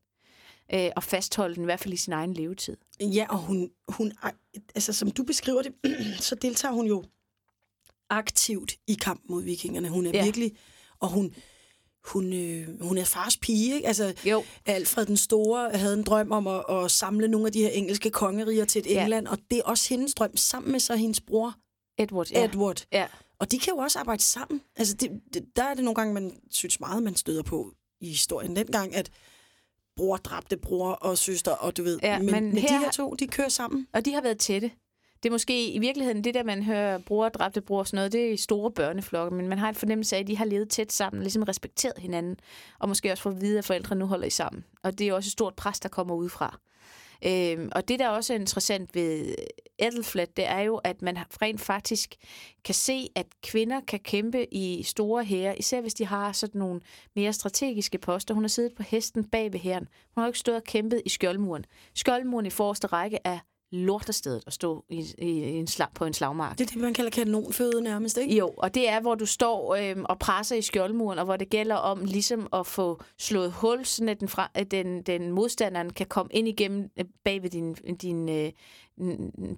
øh, 0.73 0.89
og 0.95 1.03
fastholde 1.03 1.55
den 1.55 1.63
i 1.63 1.65
hvert 1.65 1.79
fald 1.79 1.93
i 1.93 1.97
sin 1.97 2.13
egen 2.13 2.33
levetid. 2.33 2.77
Ja, 2.99 3.25
og 3.29 3.37
hun, 3.37 3.71
hun 3.87 4.13
altså 4.75 4.93
som 4.93 5.11
du 5.11 5.23
beskriver 5.23 5.61
det, 5.61 5.73
så 6.27 6.35
deltager 6.35 6.73
hun 6.73 6.87
jo 6.87 7.03
aktivt 8.09 8.73
i 8.87 8.93
kamp 8.93 9.21
mod 9.29 9.43
vikingerne. 9.43 9.89
Hun 9.89 10.05
er 10.05 10.11
ja. 10.13 10.23
virkelig, 10.23 10.51
og 10.99 11.09
hun, 11.09 11.35
hun, 12.03 12.33
øh, 12.33 12.81
hun 12.81 12.97
er 12.97 13.03
fars 13.03 13.37
pige. 13.37 13.75
Ikke? 13.75 13.87
Altså, 13.87 14.13
jo. 14.25 14.43
Alfred 14.65 15.05
den 15.05 15.17
Store 15.17 15.69
havde 15.77 15.93
en 15.93 16.03
drøm 16.03 16.31
om 16.31 16.47
at, 16.47 16.63
at 16.69 16.91
samle 16.91 17.27
nogle 17.27 17.47
af 17.47 17.53
de 17.53 17.59
her 17.59 17.69
engelske 17.69 18.09
kongeriger 18.09 18.65
til 18.65 18.79
et 18.79 18.85
ja. 18.85 19.01
England, 19.01 19.27
og 19.27 19.37
det 19.51 19.59
er 19.59 19.63
også 19.63 19.89
hendes 19.89 20.13
drøm, 20.13 20.37
sammen 20.37 20.71
med 20.71 20.79
så 20.79 20.95
hendes 20.95 21.21
bror 21.21 21.55
Edward. 21.97 22.31
Ja. 22.31 22.45
Edward. 22.45 22.85
Ja. 22.91 23.07
Og 23.39 23.51
de 23.51 23.59
kan 23.59 23.73
jo 23.73 23.77
også 23.77 23.99
arbejde 23.99 24.21
sammen. 24.21 24.61
Altså, 24.75 24.93
det, 24.93 25.11
det, 25.33 25.45
der 25.55 25.63
er 25.63 25.73
det 25.73 25.83
nogle 25.83 25.95
gange, 25.95 26.13
man 26.13 26.39
synes 26.51 26.79
meget, 26.79 27.03
man 27.03 27.15
støder 27.15 27.43
på 27.43 27.71
i 27.99 28.09
historien 28.09 28.55
dengang, 28.55 28.95
at 28.95 29.11
bror 29.95 30.17
dræbte 30.17 30.57
bror 30.57 30.91
og 30.91 31.17
søster, 31.17 31.51
og 31.51 31.77
du 31.77 31.83
ved. 31.83 31.99
Ja, 32.03 32.17
men, 32.17 32.31
men, 32.31 32.43
men 32.43 32.57
her, 32.57 32.67
de 32.67 32.83
her 32.83 32.91
to, 32.91 33.15
de 33.19 33.27
kører 33.27 33.49
sammen. 33.49 33.87
Og 33.93 34.05
de 34.05 34.13
har 34.13 34.21
været 34.21 34.37
tætte. 34.37 34.71
Det 35.23 35.29
er 35.29 35.31
måske 35.31 35.71
i 35.71 35.79
virkeligheden 35.79 36.23
det 36.23 36.33
der, 36.33 36.43
man 36.43 36.63
hører 36.63 36.97
bror 36.97 37.29
dræbte 37.29 37.61
bror 37.61 37.79
og 37.79 37.87
sådan 37.87 37.97
noget, 37.97 38.11
det 38.11 38.33
er 38.33 38.37
store 38.37 38.71
børneflokke, 38.71 39.35
men 39.35 39.47
man 39.47 39.57
har 39.57 39.69
en 39.69 39.75
fornemmelse 39.75 40.15
af, 40.15 40.19
at 40.19 40.27
de 40.27 40.37
har 40.37 40.45
levet 40.45 40.69
tæt 40.69 40.91
sammen, 40.91 41.19
og 41.19 41.23
ligesom 41.23 41.43
respekteret 41.43 41.97
hinanden, 41.97 42.37
og 42.79 42.87
måske 42.87 43.11
også 43.11 43.23
fået 43.23 43.35
at 43.35 43.41
vide, 43.41 43.57
at 43.57 43.65
forældre 43.65 43.95
nu 43.95 44.05
holder 44.05 44.27
I 44.27 44.29
sammen. 44.29 44.63
Og 44.83 44.99
det 44.99 45.07
er 45.07 45.13
også 45.13 45.27
et 45.27 45.31
stort 45.31 45.55
pres, 45.55 45.79
der 45.79 45.89
kommer 45.89 46.15
udefra. 46.15 46.59
Øhm, 47.25 47.69
og 47.75 47.87
det, 47.87 47.99
der 47.99 48.09
også 48.09 48.33
er 48.33 48.37
interessant 48.37 48.95
ved 48.95 49.27
øh, 49.27 49.87
Edelflat, 49.87 50.37
det 50.37 50.47
er 50.47 50.59
jo, 50.59 50.77
at 50.77 51.01
man 51.01 51.17
rent 51.41 51.61
faktisk 51.61 52.15
kan 52.63 52.75
se, 52.75 53.07
at 53.15 53.25
kvinder 53.43 53.81
kan 53.87 53.99
kæmpe 53.99 54.53
i 54.53 54.83
store 54.83 55.23
hære, 55.23 55.59
især 55.59 55.81
hvis 55.81 55.93
de 55.93 56.05
har 56.05 56.31
sådan 56.31 56.59
nogle 56.59 56.81
mere 57.15 57.33
strategiske 57.33 57.97
poster. 57.97 58.33
Hun 58.33 58.43
har 58.43 58.47
siddet 58.49 58.75
på 58.75 58.83
hesten 58.83 59.23
bag 59.23 59.53
ved 59.53 59.59
hæren. 59.59 59.87
Hun 60.15 60.21
har 60.21 60.27
ikke 60.27 60.39
stået 60.39 60.57
og 60.57 60.63
kæmpet 60.63 61.01
i 61.05 61.09
skjoldmuren. 61.09 61.65
Skjoldmuren 61.95 62.45
i 62.45 62.49
forreste 62.49 62.87
række 62.87 63.17
er 63.23 63.39
lortestedet 63.71 64.43
at 64.47 64.53
stå 64.53 64.85
i, 64.89 65.05
i, 65.17 65.27
i 65.27 65.57
en 65.57 65.67
slag, 65.67 65.87
på 65.93 66.05
en 66.05 66.13
slagmark. 66.13 66.57
Det 66.57 66.65
er 66.65 66.69
det, 66.69 66.81
man 66.81 66.93
kalder 66.93 67.11
kanonføde 67.11 67.81
nærmest, 67.81 68.17
ikke? 68.17 68.35
Jo, 68.35 68.53
og 68.57 68.75
det 68.75 68.89
er, 68.89 69.01
hvor 69.01 69.15
du 69.15 69.25
står 69.25 69.75
øh, 69.75 69.95
og 70.05 70.19
presser 70.19 70.55
i 70.55 70.61
skjoldmuren, 70.61 71.19
og 71.19 71.25
hvor 71.25 71.37
det 71.37 71.49
gælder 71.49 71.75
om 71.75 72.05
ligesom 72.05 72.47
at 72.53 72.67
få 72.67 73.01
slået 73.17 73.51
hul, 73.51 73.85
så 73.85 74.05
at 74.09 74.19
den, 74.19 74.27
fra, 74.27 74.51
at 74.53 74.71
den, 74.71 75.01
den 75.01 75.31
modstanderen 75.31 75.93
kan 75.93 76.05
komme 76.05 76.31
ind 76.33 76.47
igennem 76.47 76.89
øh, 76.99 77.05
bag 77.23 77.43
ved 77.43 77.49
din, 77.49 77.73
din, 77.73 78.29
øh, 78.29 78.51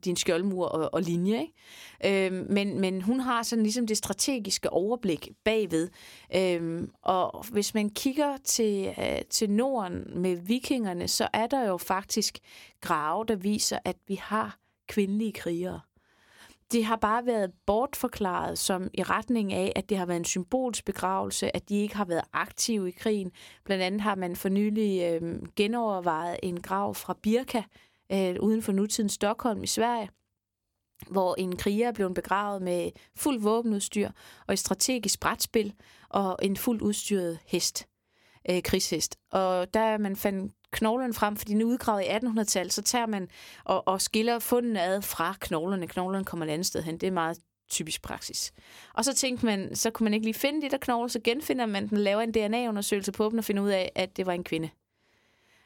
din 0.05 0.15
skjoldmur 0.15 0.65
og, 0.65 0.93
og 0.93 1.01
linje. 1.01 1.41
Ikke? 1.41 2.25
Øhm, 2.25 2.45
men, 2.49 2.79
men 2.79 3.01
hun 3.01 3.19
har 3.19 3.43
sådan 3.43 3.63
ligesom 3.63 3.87
det 3.87 3.97
strategiske 3.97 4.69
overblik 4.69 5.29
bagved. 5.43 5.89
Øhm, 6.35 6.91
og 7.01 7.45
hvis 7.51 7.73
man 7.73 7.89
kigger 7.89 8.37
til, 8.43 8.93
øh, 8.99 9.21
til 9.29 9.49
Norden 9.49 10.21
med 10.21 10.35
vikingerne, 10.35 11.07
så 11.07 11.27
er 11.33 11.47
der 11.47 11.67
jo 11.67 11.77
faktisk 11.77 12.39
grave, 12.81 13.25
der 13.25 13.35
viser, 13.35 13.79
at 13.85 13.95
vi 14.07 14.15
har 14.15 14.57
kvindelige 14.87 15.31
krigere. 15.31 15.79
Det 16.71 16.85
har 16.85 16.95
bare 16.95 17.25
været 17.25 17.51
bortforklaret 17.65 18.59
som 18.59 18.89
i 18.93 19.03
retning 19.03 19.53
af, 19.53 19.73
at 19.75 19.89
det 19.89 19.97
har 19.97 20.05
været 20.05 20.19
en 20.19 20.25
symbolsk 20.25 20.85
begravelse, 20.85 21.55
at 21.55 21.69
de 21.69 21.75
ikke 21.75 21.95
har 21.95 22.05
været 22.05 22.23
aktive 22.33 22.89
i 22.89 22.91
krigen. 22.91 23.31
Blandt 23.63 23.83
andet 23.83 24.01
har 24.01 24.15
man 24.15 24.35
for 24.35 24.49
nylig 24.49 25.01
øh, 25.01 25.39
genovervejet 25.55 26.39
en 26.43 26.61
grav 26.61 26.95
fra 26.95 27.17
Birka, 27.21 27.61
øh, 28.11 28.35
uden 28.39 28.61
for 28.61 28.71
nutiden 28.71 29.09
Stockholm 29.09 29.63
i 29.63 29.67
Sverige, 29.67 30.09
hvor 31.09 31.35
en 31.37 31.57
kriger 31.57 31.87
er 31.87 31.91
blevet 31.91 32.13
begravet 32.13 32.61
med 32.61 32.91
fuld 33.15 33.39
våbenudstyr 33.39 34.09
og 34.47 34.53
et 34.53 34.59
strategisk 34.59 35.19
brætspil 35.19 35.73
og 36.09 36.39
en 36.41 36.57
fuldt 36.57 36.81
udstyret 36.81 37.39
hest, 37.45 37.87
øh, 38.49 38.63
krigshest. 38.63 39.17
Og 39.31 39.73
der 39.73 39.97
man 39.97 40.15
fandt 40.15 40.53
knoglerne 40.71 41.13
frem, 41.13 41.35
fordi 41.35 41.53
den 41.53 41.61
er 41.61 41.65
udgravet 41.65 42.03
i 42.03 42.07
1800-tallet, 42.07 42.73
så 42.73 42.81
tager 42.81 43.05
man 43.05 43.27
og, 43.63 43.87
og 43.87 44.01
skiller 44.01 44.39
fundene 44.39 44.81
ad 44.81 45.01
fra 45.01 45.35
knoglerne. 45.39 45.87
Knoglerne 45.87 46.25
kommer 46.25 46.45
et 46.45 46.49
andet 46.49 46.65
sted 46.65 46.83
hen. 46.83 46.97
Det 46.97 47.07
er 47.07 47.11
meget 47.11 47.37
typisk 47.69 48.01
praksis. 48.01 48.53
Og 48.93 49.05
så 49.05 49.13
tænkte 49.13 49.45
man, 49.45 49.75
så 49.75 49.89
kunne 49.89 50.03
man 50.03 50.13
ikke 50.13 50.25
lige 50.25 50.33
finde 50.33 50.61
de 50.61 50.69
der 50.69 50.77
knogler, 50.77 51.07
så 51.07 51.19
genfinder 51.23 51.65
man 51.65 51.89
den, 51.89 51.97
laver 51.97 52.21
en 52.21 52.31
DNA-undersøgelse 52.31 53.11
på 53.11 53.29
dem 53.29 53.37
og 53.37 53.43
finder 53.43 53.63
ud 53.63 53.69
af, 53.69 53.91
at 53.95 54.17
det 54.17 54.25
var 54.25 54.33
en 54.33 54.43
kvinde. 54.43 54.69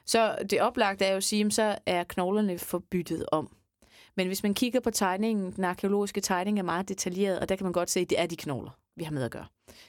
Så 0.08 0.36
det 0.50 0.62
oplagte 0.62 1.06
er 1.06 1.12
jo 1.12 1.18
at 1.18 1.24
sige, 1.24 1.52
så 1.52 1.78
er 1.86 2.04
knoglerne 2.04 2.60
forbyttet 2.60 3.26
om. 3.32 3.50
Men 4.16 4.28
hvis 4.28 4.44
man 4.44 4.54
kigger 4.54 4.80
på 4.80 4.92
tegningen, 4.92 5.52
den 5.52 5.64
arkeologiske 5.64 6.22
tegning 6.22 6.60
er 6.60 6.64
meget 6.64 6.90
detaljeret, 6.90 7.40
og 7.40 7.50
der 7.50 7.56
kan 7.56 7.64
man 7.64 7.74
godt 7.74 7.90
se, 7.90 8.00
at 8.00 8.10
det 8.10 8.20
er 8.20 8.26
de 8.26 8.36
knogler, 8.36 8.72
vi 8.96 9.04
har 9.04 9.12
med 9.12 9.24
at 9.24 9.32
gøre. 9.32 9.46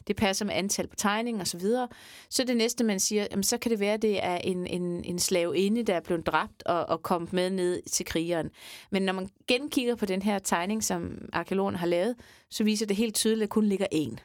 Det 0.07 0.17
passer 0.17 0.45
med 0.45 0.55
antal 0.55 0.87
på 0.87 0.97
tegningen 0.97 1.41
osv. 1.41 1.61
Så, 1.61 1.87
så 2.31 2.45
det 2.45 2.57
næste, 2.57 2.85
man 2.85 3.01
siger, 3.01 3.27
jamen, 3.31 3.43
så 3.43 3.59
kan 3.59 3.71
det 3.71 3.81
være, 3.81 3.95
at 3.95 4.03
det 4.03 4.25
er 4.25 4.37
en, 4.37 4.67
en, 4.67 5.05
en 5.05 5.19
slaveinde, 5.19 5.83
der 5.83 5.95
er 5.95 6.01
blevet 6.01 6.27
dræbt 6.27 6.63
og, 6.67 6.87
og 6.87 7.03
kommet 7.03 7.33
med 7.33 7.51
ned 7.51 7.83
til 7.83 8.07
krigeren. 8.07 8.51
Men 8.91 9.03
når 9.03 9.13
man 9.13 9.29
genkigger 9.49 9.95
på 9.95 10.07
den 10.07 10.23
her 10.23 10.39
tegning, 10.39 10.85
som 10.85 11.29
arkeologen 11.33 11.77
har 11.77 11.87
lavet, 11.87 12.17
så 12.51 12.65
viser 12.65 12.87
det 12.87 12.97
helt 12.97 13.15
tydeligt, 13.15 13.43
at 13.43 13.51
kun 13.51 13.65
ligger 13.65 13.87
én. 13.95 14.17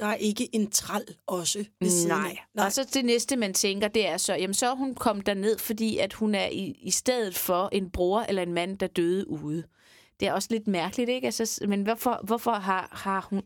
Der 0.00 0.06
er 0.06 0.14
ikke 0.14 0.54
en 0.54 0.70
tral 0.70 1.04
også 1.26 1.64
ved 1.80 1.90
siden 1.90 2.08
Nej. 2.08 2.38
Nej. 2.54 2.66
Og 2.66 2.72
så 2.72 2.90
det 2.94 3.04
næste, 3.04 3.36
man 3.36 3.54
tænker, 3.54 3.88
det 3.88 4.08
er 4.08 4.16
så, 4.16 4.34
jamen 4.34 4.54
så 4.54 4.70
er 4.70 4.74
hun 4.74 4.94
kommet 4.94 5.26
derned, 5.26 5.58
fordi 5.58 5.98
at 5.98 6.12
hun 6.12 6.34
er 6.34 6.46
i, 6.46 6.78
i 6.82 6.90
stedet 6.90 7.36
for 7.36 7.68
en 7.72 7.90
bror 7.90 8.20
eller 8.20 8.42
en 8.42 8.54
mand, 8.54 8.78
der 8.78 8.86
døde 8.86 9.30
ude. 9.30 9.64
Det 10.20 10.28
er 10.28 10.32
også 10.32 10.48
lidt 10.50 10.66
mærkeligt, 10.66 11.10
ikke? 11.10 11.26
Altså, 11.26 11.66
men 11.68 11.82
hvorfor, 11.82 12.20
hvorfor 12.24 12.52
har, 12.52 12.88
har 12.92 13.26
hun, 13.30 13.42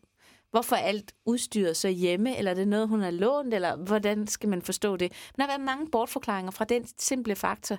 hvorfor 0.50 0.76
alt 0.76 1.14
udstyret 1.26 1.76
så 1.76 1.88
hjemme, 1.88 2.38
eller 2.38 2.50
er 2.50 2.54
det 2.54 2.68
noget, 2.68 2.88
hun 2.88 3.00
har 3.00 3.10
lånt, 3.10 3.54
eller 3.54 3.76
hvordan 3.76 4.26
skal 4.26 4.48
man 4.48 4.62
forstå 4.62 4.96
det? 4.96 5.12
Men 5.12 5.36
der 5.36 5.42
har 5.42 5.58
været 5.58 5.66
mange 5.66 5.90
bortforklaringer 5.90 6.50
fra 6.50 6.64
den 6.64 6.86
simple 6.98 7.34
fakta, 7.34 7.76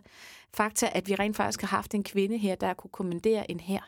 fakta 0.53 0.89
at 0.91 1.07
vi 1.07 1.15
rent 1.15 1.35
faktisk 1.35 1.61
har 1.61 1.67
haft 1.67 1.93
en 1.93 2.03
kvinde 2.03 2.37
her, 2.37 2.55
der 2.55 2.73
kunne 2.73 2.91
kommandere 2.91 3.51
en 3.51 3.59
her. 3.59 3.81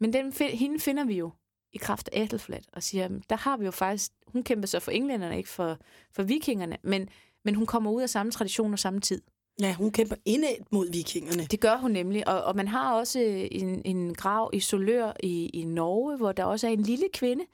Men 0.00 0.12
den, 0.12 0.32
hende 0.52 0.80
finder 0.80 1.04
vi 1.04 1.14
jo 1.14 1.30
i 1.72 1.78
kraft 1.78 2.08
af 2.12 2.22
Æthelfladt 2.22 2.64
og 2.72 2.82
siger, 2.82 3.08
der 3.30 3.36
har 3.36 3.56
vi 3.56 3.64
jo 3.64 3.70
faktisk, 3.70 4.12
hun 4.26 4.42
kæmper 4.42 4.66
så 4.66 4.80
for 4.80 4.90
englænderne, 4.90 5.36
ikke 5.36 5.48
for, 5.48 5.78
for 6.12 6.22
vikingerne, 6.22 6.76
men, 6.82 7.08
men 7.44 7.54
hun 7.54 7.66
kommer 7.66 7.90
ud 7.90 8.02
af 8.02 8.10
samme 8.10 8.32
tradition 8.32 8.72
og 8.72 8.78
samme 8.78 9.00
tid. 9.00 9.22
Ja, 9.60 9.74
hun 9.74 9.92
kæmper 9.92 10.16
indad 10.24 10.56
mod 10.70 10.90
vikingerne. 10.92 11.44
Det 11.44 11.60
gør 11.60 11.76
hun 11.76 11.90
nemlig, 11.90 12.28
og, 12.28 12.42
og 12.42 12.56
man 12.56 12.68
har 12.68 12.94
også 12.94 13.18
en, 13.50 13.82
en 13.84 14.14
grav 14.14 14.50
i 14.52 14.60
Solør 14.60 15.12
i, 15.22 15.46
i 15.46 15.64
Norge, 15.64 16.16
hvor 16.16 16.32
der 16.32 16.44
også 16.44 16.66
er 16.66 16.70
en 16.70 16.82
lille 16.82 17.06
kvinde. 17.12 17.44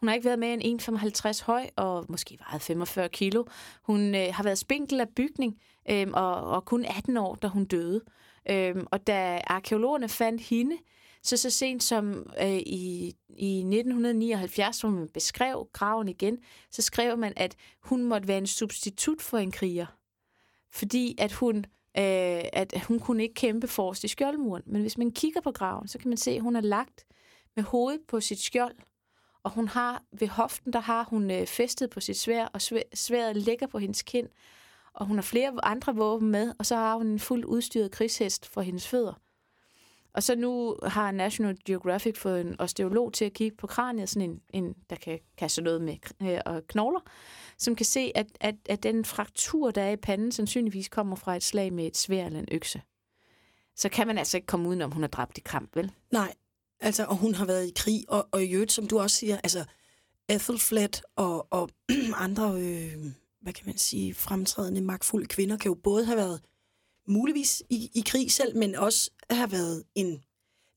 Hun 0.00 0.08
har 0.08 0.14
ikke 0.14 0.24
været 0.24 0.38
mere 0.38 0.54
end 0.54 0.82
1,55 1.40 1.44
høj 1.44 1.66
og 1.76 2.04
måske 2.08 2.38
vejet 2.48 2.62
45 2.62 3.08
kilo. 3.08 3.44
Hun 3.82 4.14
øh, 4.14 4.28
har 4.32 4.42
været 4.42 4.58
spinkel 4.58 5.00
af 5.00 5.08
bygning 5.08 5.58
øh, 5.90 6.06
og, 6.12 6.34
og 6.34 6.64
kun 6.64 6.84
18 6.84 7.16
år, 7.16 7.34
da 7.34 7.46
hun 7.46 7.64
døde. 7.64 8.00
Øh, 8.50 8.76
og 8.90 9.06
da 9.06 9.40
arkeologerne 9.46 10.08
fandt 10.08 10.42
hende, 10.42 10.76
så 11.26 11.36
så 11.36 11.50
sent 11.50 11.82
som 11.82 12.30
øh, 12.40 12.56
i, 12.56 13.14
i 13.28 13.58
1979, 13.58 14.80
hvor 14.80 14.90
man 14.90 15.08
beskrev 15.08 15.68
graven 15.72 16.08
igen, 16.08 16.38
så 16.70 16.82
skrev 16.82 17.18
man, 17.18 17.32
at 17.36 17.56
hun 17.82 18.04
måtte 18.04 18.28
være 18.28 18.38
en 18.38 18.46
substitut 18.46 19.22
for 19.22 19.38
en 19.38 19.50
kriger. 19.50 19.86
Fordi 20.72 21.14
at 21.18 21.32
hun, 21.32 21.56
øh, 21.98 22.42
at 22.52 22.84
hun 22.88 23.00
kunne 23.00 23.22
ikke 23.22 23.34
kæmpe 23.34 23.68
forrest 23.68 24.04
i 24.04 24.08
skjoldmuren. 24.08 24.62
Men 24.66 24.80
hvis 24.82 24.98
man 24.98 25.10
kigger 25.10 25.40
på 25.40 25.52
graven, 25.52 25.88
så 25.88 25.98
kan 25.98 26.08
man 26.08 26.18
se, 26.18 26.30
at 26.30 26.42
hun 26.42 26.56
er 26.56 26.60
lagt 26.60 27.06
med 27.56 27.64
hovedet 27.64 28.00
på 28.08 28.20
sit 28.20 28.40
skjold. 28.40 28.76
Og 29.42 29.50
hun 29.50 29.68
har 29.68 30.02
ved 30.12 30.28
hoften, 30.28 30.72
der 30.72 30.80
har 30.80 31.04
hun 31.04 31.30
øh, 31.30 31.46
festet 31.46 31.90
på 31.90 32.00
sit 32.00 32.18
svær, 32.18 32.46
og 32.46 32.60
sværet 32.94 33.36
ligger 33.36 33.66
på 33.66 33.78
hendes 33.78 34.02
kind. 34.02 34.28
Og 34.94 35.06
hun 35.06 35.16
har 35.16 35.22
flere 35.22 35.64
andre 35.64 35.96
våben 35.96 36.30
med, 36.30 36.54
og 36.58 36.66
så 36.66 36.76
har 36.76 36.96
hun 36.96 37.06
en 37.06 37.20
fuldt 37.20 37.44
udstyret 37.44 37.90
krigshest 37.90 38.46
for 38.46 38.60
hendes 38.60 38.88
fødder. 38.88 39.20
Og 40.16 40.22
så 40.22 40.34
nu 40.34 40.76
har 40.82 41.10
National 41.10 41.56
Geographic 41.64 42.18
fået 42.18 42.40
en 42.40 42.60
osteolog 42.60 43.12
til 43.12 43.24
at 43.24 43.32
kigge 43.32 43.56
på 43.56 43.66
kraniet, 43.66 44.08
sådan 44.08 44.30
en, 44.30 44.40
en 44.52 44.74
der 44.90 44.96
kan 44.96 45.18
kaste 45.38 45.62
noget 45.62 45.82
med 45.82 45.96
øh, 46.22 46.40
og 46.46 46.66
knogler, 46.66 47.00
som 47.58 47.76
kan 47.76 47.86
se, 47.86 48.12
at, 48.14 48.26
at, 48.40 48.54
at 48.68 48.82
den 48.82 49.04
fraktur, 49.04 49.70
der 49.70 49.82
er 49.82 49.90
i 49.90 49.96
panden, 49.96 50.32
sandsynligvis 50.32 50.88
kommer 50.88 51.16
fra 51.16 51.36
et 51.36 51.42
slag 51.42 51.72
med 51.72 51.86
et 51.86 51.96
svær 51.96 52.26
eller 52.26 52.38
en 52.38 52.48
økse. 52.52 52.82
Så 53.76 53.88
kan 53.88 54.06
man 54.06 54.18
altså 54.18 54.36
ikke 54.36 54.46
komme 54.46 54.68
udenom, 54.68 54.92
hun 54.92 55.04
er 55.04 55.08
dræbt 55.08 55.38
i 55.38 55.40
kamp, 55.40 55.76
vel? 55.76 55.92
Nej, 56.12 56.34
altså, 56.80 57.04
og 57.04 57.16
hun 57.16 57.34
har 57.34 57.44
været 57.44 57.66
i 57.66 57.72
krig, 57.76 58.04
og, 58.08 58.28
og 58.32 58.44
i 58.44 58.52
øvrigt, 58.52 58.72
som 58.72 58.86
du 58.86 58.98
også 58.98 59.16
siger, 59.16 59.36
altså, 59.36 59.64
Ethelflaed 60.28 61.02
og, 61.16 61.46
og 61.50 61.68
andre, 62.26 62.60
øh, 62.60 63.04
hvad 63.40 63.52
kan 63.52 63.66
man 63.66 63.78
sige, 63.78 64.14
fremtrædende 64.14 64.80
magtfulde 64.80 65.26
kvinder, 65.26 65.56
kan 65.56 65.68
jo 65.68 65.74
både 65.74 66.04
have 66.04 66.16
været 66.16 66.40
muligvis 67.08 67.62
i, 67.70 67.90
i 67.94 68.02
krig 68.06 68.32
selv, 68.32 68.56
men 68.56 68.74
også 68.74 69.10
have 69.30 69.52
været 69.52 69.82
en 69.94 70.20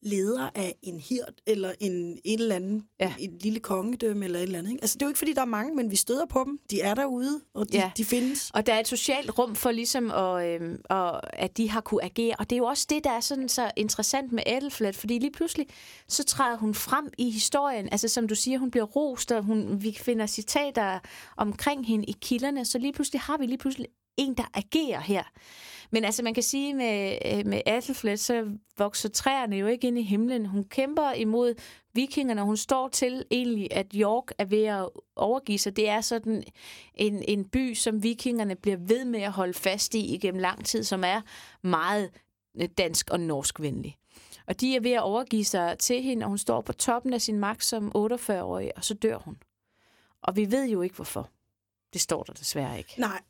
leder 0.01 0.49
af 0.55 0.75
en 0.83 0.99
hirt, 0.99 1.41
eller 1.47 1.71
en, 1.79 2.19
et 2.25 2.39
eller 2.39 2.55
andet, 2.55 2.83
ja. 2.99 3.13
et 3.19 3.43
lille 3.43 3.59
kongedømme, 3.59 4.25
eller 4.25 4.39
et 4.39 4.43
eller 4.43 4.59
andet. 4.59 4.71
Ikke? 4.71 4.83
Altså, 4.83 4.97
det 4.97 5.01
er 5.01 5.05
jo 5.05 5.09
ikke, 5.09 5.17
fordi 5.17 5.33
der 5.33 5.41
er 5.41 5.45
mange, 5.45 5.75
men 5.75 5.91
vi 5.91 5.95
støder 5.95 6.25
på 6.25 6.43
dem. 6.43 6.59
De 6.71 6.81
er 6.81 6.93
derude, 6.93 7.41
og 7.53 7.71
de, 7.71 7.77
ja. 7.77 7.91
de 7.97 8.05
findes. 8.05 8.51
Og 8.53 8.65
der 8.65 8.73
er 8.73 8.79
et 8.79 8.87
socialt 8.87 9.39
rum 9.39 9.55
for 9.55 9.71
ligesom, 9.71 10.11
at, 10.11 10.61
øh, 10.61 10.79
og, 10.89 11.39
at 11.39 11.57
de 11.57 11.69
har 11.69 11.81
kunne 11.81 12.03
agere. 12.03 12.35
Og 12.39 12.49
det 12.49 12.55
er 12.55 12.57
jo 12.57 12.65
også 12.65 12.85
det, 12.89 13.03
der 13.03 13.11
er 13.11 13.19
sådan 13.19 13.49
så 13.49 13.71
interessant 13.75 14.31
med 14.31 14.43
Edelflat, 14.47 14.95
fordi 14.95 15.19
lige 15.19 15.31
pludselig, 15.31 15.67
så 16.07 16.23
træder 16.23 16.57
hun 16.57 16.73
frem 16.73 17.09
i 17.17 17.29
historien. 17.29 17.89
Altså, 17.91 18.07
som 18.07 18.27
du 18.27 18.35
siger, 18.35 18.59
hun 18.59 18.71
bliver 18.71 18.85
rost, 18.85 19.31
og 19.31 19.43
hun, 19.43 19.83
vi 19.83 19.97
finder 19.99 20.27
citater 20.27 20.99
omkring 21.37 21.87
hende 21.87 22.05
i 22.05 22.15
kilderne, 22.21 22.65
så 22.65 22.77
lige 22.77 22.93
pludselig 22.93 23.21
har 23.21 23.37
vi 23.37 23.45
lige 23.45 23.57
pludselig 23.57 23.87
en, 24.17 24.33
der 24.33 24.51
agerer 24.53 24.99
her. 24.99 25.23
Men 25.91 26.05
altså, 26.05 26.23
man 26.23 26.33
kan 26.33 26.43
sige, 26.43 26.73
med, 26.73 27.17
øh, 27.25 27.45
med 27.45 27.61
Athelflaed, 27.65 28.17
så 28.17 28.57
vokser 28.77 29.09
træerne 29.09 29.55
jo 29.55 29.67
ikke 29.67 29.87
ind 29.87 29.99
i 29.99 30.03
himlen. 30.03 30.45
Hun 30.45 30.63
kæmper 30.63 31.11
imod 31.11 31.55
vikingerne, 31.93 32.41
hun 32.41 32.57
står 32.57 32.87
til 32.87 33.25
egentlig, 33.31 33.67
at 33.71 33.87
York 33.95 34.31
er 34.37 34.45
ved 34.45 34.63
at 34.63 34.89
overgive 35.15 35.57
sig. 35.57 35.75
Det 35.75 35.89
er 35.89 36.01
sådan 36.01 36.43
en, 36.95 37.23
en 37.27 37.45
by, 37.45 37.73
som 37.73 38.03
vikingerne 38.03 38.55
bliver 38.55 38.77
ved 38.77 39.05
med 39.05 39.21
at 39.21 39.31
holde 39.31 39.53
fast 39.53 39.95
i 39.95 40.13
igennem 40.13 40.41
lang 40.41 40.65
tid, 40.65 40.83
som 40.83 41.03
er 41.03 41.21
meget 41.61 42.09
øh, 42.61 42.69
dansk 42.77 43.09
og 43.09 43.19
norsk 43.19 43.59
venlig. 43.59 43.97
Og 44.47 44.61
de 44.61 44.75
er 44.75 44.79
ved 44.79 44.91
at 44.91 45.01
overgive 45.01 45.45
sig 45.45 45.77
til 45.79 46.01
hende, 46.01 46.25
og 46.25 46.29
hun 46.29 46.37
står 46.37 46.61
på 46.61 46.73
toppen 46.73 47.13
af 47.13 47.21
sin 47.21 47.39
magt 47.39 47.63
som 47.63 47.91
48-årig, 47.95 48.71
og 48.77 48.83
så 48.83 48.93
dør 48.93 49.17
hun. 49.17 49.37
Og 50.21 50.35
vi 50.35 50.51
ved 50.51 50.69
jo 50.69 50.81
ikke, 50.81 50.95
hvorfor. 50.95 51.29
Det 51.93 52.01
står 52.01 52.23
der 52.23 52.33
desværre 52.33 52.77
ikke. 52.77 52.93
Nej, 52.97 53.21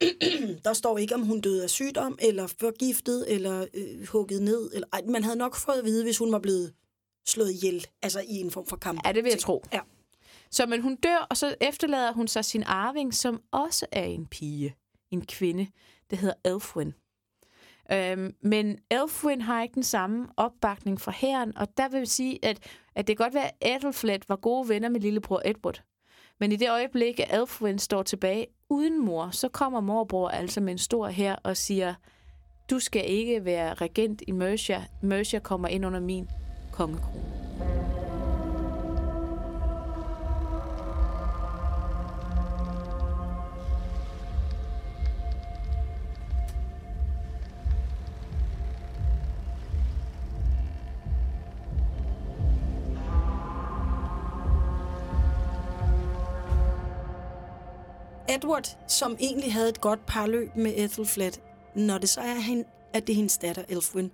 der 0.64 0.72
står 0.72 0.98
ikke, 0.98 1.14
om 1.14 1.22
hun 1.22 1.40
døde 1.40 1.62
af 1.62 1.70
sygdom, 1.70 2.18
eller 2.22 2.46
forgiftet, 2.46 3.34
eller 3.34 3.66
øh, 3.74 4.06
hugget 4.06 4.42
ned. 4.42 4.70
Eller, 4.74 4.88
ej, 4.92 5.02
man 5.08 5.24
havde 5.24 5.36
nok 5.36 5.56
fået 5.56 5.78
at 5.78 5.84
vide, 5.84 6.04
hvis 6.04 6.18
hun 6.18 6.32
var 6.32 6.38
blevet 6.38 6.72
slået 7.26 7.52
ihjel, 7.52 7.86
altså 8.02 8.20
i 8.20 8.34
en 8.34 8.50
form 8.50 8.66
for 8.66 8.76
kamp. 8.76 9.00
Ja, 9.06 9.12
det 9.12 9.24
vil 9.24 9.30
jeg 9.30 9.38
tro. 9.38 9.64
Ja. 9.72 9.80
Så 10.50 10.66
men 10.66 10.82
hun 10.82 10.96
dør, 10.96 11.26
og 11.30 11.36
så 11.36 11.54
efterlader 11.60 12.12
hun 12.12 12.28
sig 12.28 12.44
sin 12.44 12.62
arving, 12.62 13.14
som 13.14 13.42
også 13.50 13.86
er 13.92 14.04
en 14.04 14.26
pige, 14.26 14.76
en 15.10 15.26
kvinde, 15.26 15.66
det 16.10 16.18
hedder 16.18 16.34
Elfwin. 16.44 16.94
Øhm, 17.92 18.34
men 18.42 18.78
Elfwin 18.90 19.40
har 19.40 19.62
ikke 19.62 19.74
den 19.74 19.82
samme 19.82 20.26
opbakning 20.36 21.00
fra 21.00 21.12
herren, 21.16 21.56
og 21.58 21.68
der 21.76 21.88
vil 21.88 22.06
sige, 22.06 22.38
at, 22.44 22.58
at 22.94 23.06
det 23.06 23.16
kan 23.16 23.24
godt 23.24 23.34
være, 23.34 23.50
at 23.60 23.76
Ethelflaed 23.76 24.20
var 24.28 24.36
gode 24.36 24.68
venner 24.68 24.88
med 24.88 25.00
lillebror 25.00 25.42
Edward. 25.44 25.82
Men 26.40 26.52
i 26.52 26.56
det 26.56 26.70
øjeblik, 26.70 27.20
at 27.20 27.40
Elfwin 27.40 27.78
står 27.78 28.02
tilbage 28.02 28.46
uden 28.68 29.04
mor, 29.04 29.30
så 29.30 29.48
kommer 29.48 29.80
morbror 29.80 30.28
altså 30.28 30.60
med 30.60 30.72
en 30.72 30.78
stor 30.78 31.06
her 31.06 31.36
og 31.44 31.56
siger, 31.56 31.94
du 32.70 32.78
skal 32.78 33.10
ikke 33.10 33.44
være 33.44 33.74
regent 33.74 34.22
i 34.26 34.32
Mercia. 34.32 34.84
Mercia 35.02 35.38
kommer 35.38 35.68
ind 35.68 35.86
under 35.86 36.00
min 36.00 36.28
kongekrone. 36.72 37.47
Edward, 58.48 58.78
som 58.88 59.16
egentlig 59.20 59.52
havde 59.52 59.68
et 59.68 59.80
godt 59.80 60.06
parløb 60.06 60.56
med 60.56 60.72
Ethelfled, 60.76 61.32
når 61.74 61.98
det 61.98 62.08
så 62.08 62.20
er, 62.20 62.34
hende, 62.34 62.64
at 62.92 63.06
det 63.06 63.12
er 63.12 63.16
hendes 63.16 63.38
datter, 63.38 63.64
Elfwin, 63.68 64.10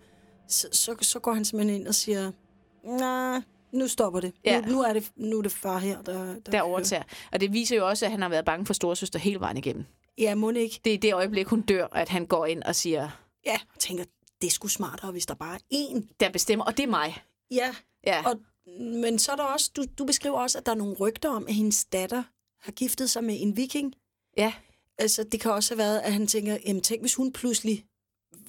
så, 0.48 0.68
så, 0.72 0.96
så 1.00 1.18
går 1.18 1.32
han 1.32 1.44
simpelthen 1.44 1.80
ind 1.80 1.88
og 1.88 1.94
siger, 1.94 2.32
nej, 2.84 3.40
nu 3.72 3.88
stopper 3.88 4.20
det. 4.20 4.32
Ja. 4.44 4.60
Nu, 4.60 4.72
nu, 4.72 4.82
er 4.82 4.92
det. 4.92 5.12
nu 5.16 5.38
er 5.38 5.42
det 5.42 5.52
far 5.52 5.78
her, 5.78 6.02
der, 6.02 6.34
der, 6.34 6.50
Der 6.52 6.60
overtager. 6.62 7.02
Og 7.32 7.40
det 7.40 7.52
viser 7.52 7.76
jo 7.76 7.88
også, 7.88 8.04
at 8.04 8.10
han 8.10 8.22
har 8.22 8.28
været 8.28 8.44
bange 8.44 8.66
for 8.66 8.74
storsøster 8.74 9.18
hele 9.18 9.40
vejen 9.40 9.56
igennem. 9.56 9.84
Ja, 10.18 10.34
må 10.34 10.50
ikke. 10.50 10.80
Det 10.84 10.90
er 10.90 10.94
i 10.94 10.96
det 10.96 11.14
øjeblik, 11.14 11.46
hun 11.46 11.60
dør, 11.60 11.86
at 11.92 12.08
han 12.08 12.26
går 12.26 12.46
ind 12.46 12.62
og 12.62 12.74
siger, 12.74 13.08
Ja, 13.46 13.50
jeg 13.52 13.60
tænker, 13.78 14.04
det 14.40 14.46
er 14.46 14.50
sgu 14.50 14.68
smartere, 14.68 15.10
hvis 15.12 15.26
der 15.26 15.34
bare 15.34 15.54
er 15.54 15.58
én. 15.74 16.06
der 16.20 16.30
bestemmer, 16.30 16.64
og 16.64 16.76
det 16.76 16.82
er 16.82 16.90
mig. 16.90 17.22
Ja, 17.50 17.74
Ja. 18.06 18.22
og, 18.26 18.40
men 18.80 19.18
så 19.18 19.32
er 19.32 19.36
der 19.36 19.44
også, 19.44 19.70
du, 19.76 19.84
du 19.98 20.04
beskriver 20.04 20.38
også, 20.38 20.58
at 20.58 20.66
der 20.66 20.72
er 20.72 20.76
nogle 20.76 20.94
rygter 20.94 21.28
om, 21.30 21.46
at 21.48 21.54
hendes 21.54 21.84
datter 21.84 22.22
har 22.60 22.72
giftet 22.72 23.10
sig 23.10 23.24
med 23.24 23.36
en 23.40 23.56
viking. 23.56 23.94
Ja, 24.36 24.52
Altså, 24.98 25.24
det 25.24 25.40
kan 25.40 25.50
også 25.50 25.74
have 25.74 25.78
været, 25.78 25.98
at 25.98 26.12
han 26.12 26.26
tænker, 26.26 26.58
jamen 26.66 26.82
tænk, 26.82 27.00
hvis 27.02 27.14
hun 27.14 27.32
pludselig 27.32 27.84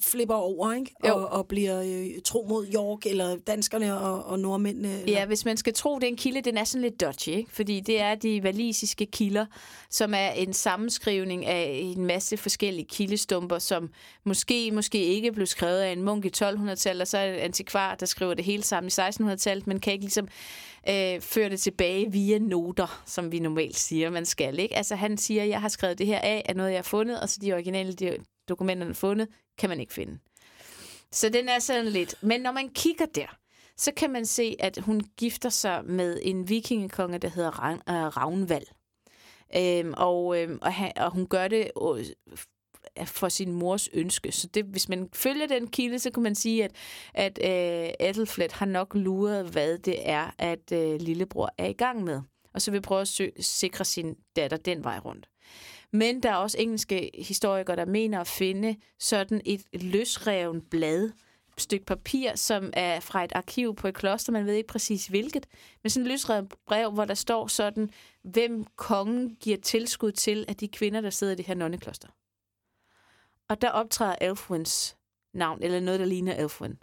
flipper 0.00 0.34
over, 0.34 0.72
ikke? 0.72 0.94
Jo. 1.08 1.14
Og, 1.14 1.28
og 1.28 1.46
bliver 1.46 1.82
øh, 1.82 2.22
tro 2.24 2.46
mod 2.48 2.66
York, 2.74 3.06
eller 3.06 3.36
danskerne 3.46 3.98
og, 4.00 4.24
og 4.24 4.38
nordmændene. 4.38 5.00
Eller... 5.00 5.18
Ja, 5.18 5.26
hvis 5.26 5.44
man 5.44 5.56
skal 5.56 5.74
tro, 5.74 5.98
den 5.98 6.16
kilde, 6.16 6.40
den 6.40 6.56
er 6.58 6.64
sådan 6.64 6.82
lidt 6.82 7.00
dodgy, 7.00 7.28
ikke? 7.28 7.50
fordi 7.52 7.80
det 7.80 8.00
er 8.00 8.14
de 8.14 8.42
valisiske 8.42 9.06
kilder, 9.06 9.46
som 9.90 10.14
er 10.14 10.28
en 10.28 10.52
sammenskrivning 10.52 11.46
af 11.46 11.80
en 11.82 12.06
masse 12.06 12.36
forskellige 12.36 12.86
kildestumper, 12.86 13.58
som 13.58 13.90
måske, 14.24 14.70
måske 14.72 15.04
ikke 15.04 15.32
blev 15.32 15.46
skrevet 15.46 15.78
af 15.78 15.92
en 15.92 16.02
munk 16.02 16.24
i 16.24 16.30
1200-tallet, 16.36 17.00
og 17.00 17.08
så 17.08 17.18
er 17.18 17.26
det 17.26 17.36
en 17.36 17.42
antikvar, 17.42 17.94
der 17.94 18.06
skriver 18.06 18.34
det 18.34 18.44
hele 18.44 18.62
sammen 18.62 18.88
i 18.88 19.00
1600-tallet, 19.00 19.66
men 19.66 19.80
kan 19.80 19.92
ikke 19.92 20.04
ligesom 20.04 20.28
øh, 20.88 21.20
føre 21.20 21.48
det 21.48 21.60
tilbage 21.60 22.12
via 22.12 22.38
noter, 22.38 23.02
som 23.06 23.32
vi 23.32 23.38
normalt 23.38 23.76
siger, 23.76 24.10
man 24.10 24.26
skal. 24.26 24.58
Ikke? 24.58 24.76
Altså 24.76 24.96
han 24.96 25.18
siger, 25.18 25.44
jeg 25.44 25.60
har 25.60 25.68
skrevet 25.68 25.98
det 25.98 26.06
her 26.06 26.18
af, 26.18 26.42
af 26.48 26.56
noget, 26.56 26.70
jeg 26.70 26.78
har 26.78 26.82
fundet, 26.82 27.20
og 27.20 27.28
så 27.28 27.38
de 27.42 27.52
originale 27.52 27.92
de 27.92 28.16
dokumenterne 28.48 28.94
fundet, 28.94 29.28
kan 29.58 29.68
man 29.68 29.80
ikke 29.80 29.92
finde. 29.92 30.18
Så 31.12 31.28
den 31.28 31.48
er 31.48 31.58
sådan 31.58 31.86
lidt... 31.86 32.14
Men 32.22 32.40
når 32.40 32.52
man 32.52 32.68
kigger 32.68 33.06
der, 33.06 33.38
så 33.76 33.92
kan 33.96 34.12
man 34.12 34.26
se, 34.26 34.56
at 34.58 34.78
hun 34.78 35.00
gifter 35.16 35.48
sig 35.48 35.84
med 35.84 36.20
en 36.22 36.48
vikingekonge, 36.48 37.18
der 37.18 37.28
hedder 37.28 37.50
Ravn, 37.50 37.82
øh, 37.88 38.16
Ravnvald. 38.16 38.66
Øhm, 39.56 39.94
og, 39.96 40.42
øhm, 40.42 40.58
og, 40.62 40.74
han, 40.74 40.92
og 40.96 41.10
hun 41.10 41.26
gør 41.26 41.48
det 41.48 41.70
øh, 42.98 43.06
for 43.06 43.28
sin 43.28 43.52
mors 43.52 43.88
ønske. 43.92 44.32
Så 44.32 44.46
det, 44.46 44.64
hvis 44.64 44.88
man 44.88 45.08
følger 45.14 45.46
den 45.46 45.66
kilde, 45.66 45.98
så 45.98 46.10
kan 46.10 46.22
man 46.22 46.34
sige, 46.34 46.64
at, 46.64 46.72
at 47.14 47.38
øh, 47.42 48.08
Ethelfled 48.08 48.50
har 48.52 48.66
nok 48.66 48.94
luret, 48.94 49.46
hvad 49.46 49.78
det 49.78 50.08
er, 50.08 50.30
at 50.38 50.72
øh, 50.72 51.00
lillebror 51.00 51.50
er 51.58 51.66
i 51.66 51.72
gang 51.72 52.04
med. 52.04 52.20
Og 52.54 52.62
så 52.62 52.70
vil 52.70 52.82
prøve 52.82 53.00
at 53.00 53.08
sø- 53.08 53.40
sikre 53.40 53.84
sin 53.84 54.14
datter 54.36 54.56
den 54.56 54.84
vej 54.84 54.98
rundt. 54.98 55.28
Men 55.90 56.22
der 56.22 56.30
er 56.30 56.36
også 56.36 56.58
engelske 56.58 57.10
historikere, 57.14 57.76
der 57.76 57.84
mener 57.84 58.20
at 58.20 58.26
finde 58.26 58.76
sådan 58.98 59.40
et 59.44 59.64
løsreven 59.72 60.60
blad, 60.60 61.04
et 61.56 61.62
stykke 61.62 61.86
papir, 61.86 62.34
som 62.34 62.70
er 62.72 63.00
fra 63.00 63.24
et 63.24 63.32
arkiv 63.34 63.74
på 63.74 63.88
et 63.88 63.94
kloster, 63.94 64.32
man 64.32 64.46
ved 64.46 64.54
ikke 64.54 64.66
præcis 64.66 65.06
hvilket, 65.06 65.46
men 65.82 65.90
sådan 65.90 66.06
et 66.06 66.12
løsrevet 66.12 66.54
brev, 66.66 66.90
hvor 66.90 67.04
der 67.04 67.14
står 67.14 67.46
sådan, 67.46 67.90
hvem 68.22 68.64
kongen 68.76 69.36
giver 69.40 69.56
tilskud 69.56 70.12
til 70.12 70.44
af 70.48 70.56
de 70.56 70.68
kvinder, 70.68 71.00
der 71.00 71.10
sidder 71.10 71.32
i 71.32 71.36
det 71.36 71.46
her 71.46 71.54
nonnekloster. 71.54 72.08
Og 73.48 73.62
der 73.62 73.70
optræder 73.70 74.16
Elfwins 74.20 74.96
navn, 75.34 75.62
eller 75.62 75.80
noget, 75.80 76.00
der 76.00 76.06
ligner 76.06 76.34
Elfwin. 76.34 76.78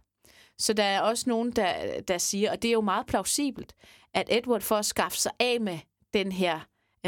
Så 0.57 0.73
der 0.73 0.83
er 0.83 1.01
også 1.01 1.29
nogen, 1.29 1.51
der, 1.51 2.01
der 2.01 2.17
siger, 2.17 2.51
og 2.51 2.61
det 2.61 2.67
er 2.67 2.73
jo 2.73 2.81
meget 2.81 3.05
plausibelt, 3.05 3.75
at 4.13 4.27
Edward 4.31 4.61
for 4.61 4.75
at 4.75 4.85
skaffe 4.85 5.17
sig 5.17 5.31
af 5.39 5.61
med 5.61 5.79
den 6.13 6.31
her 6.31 6.59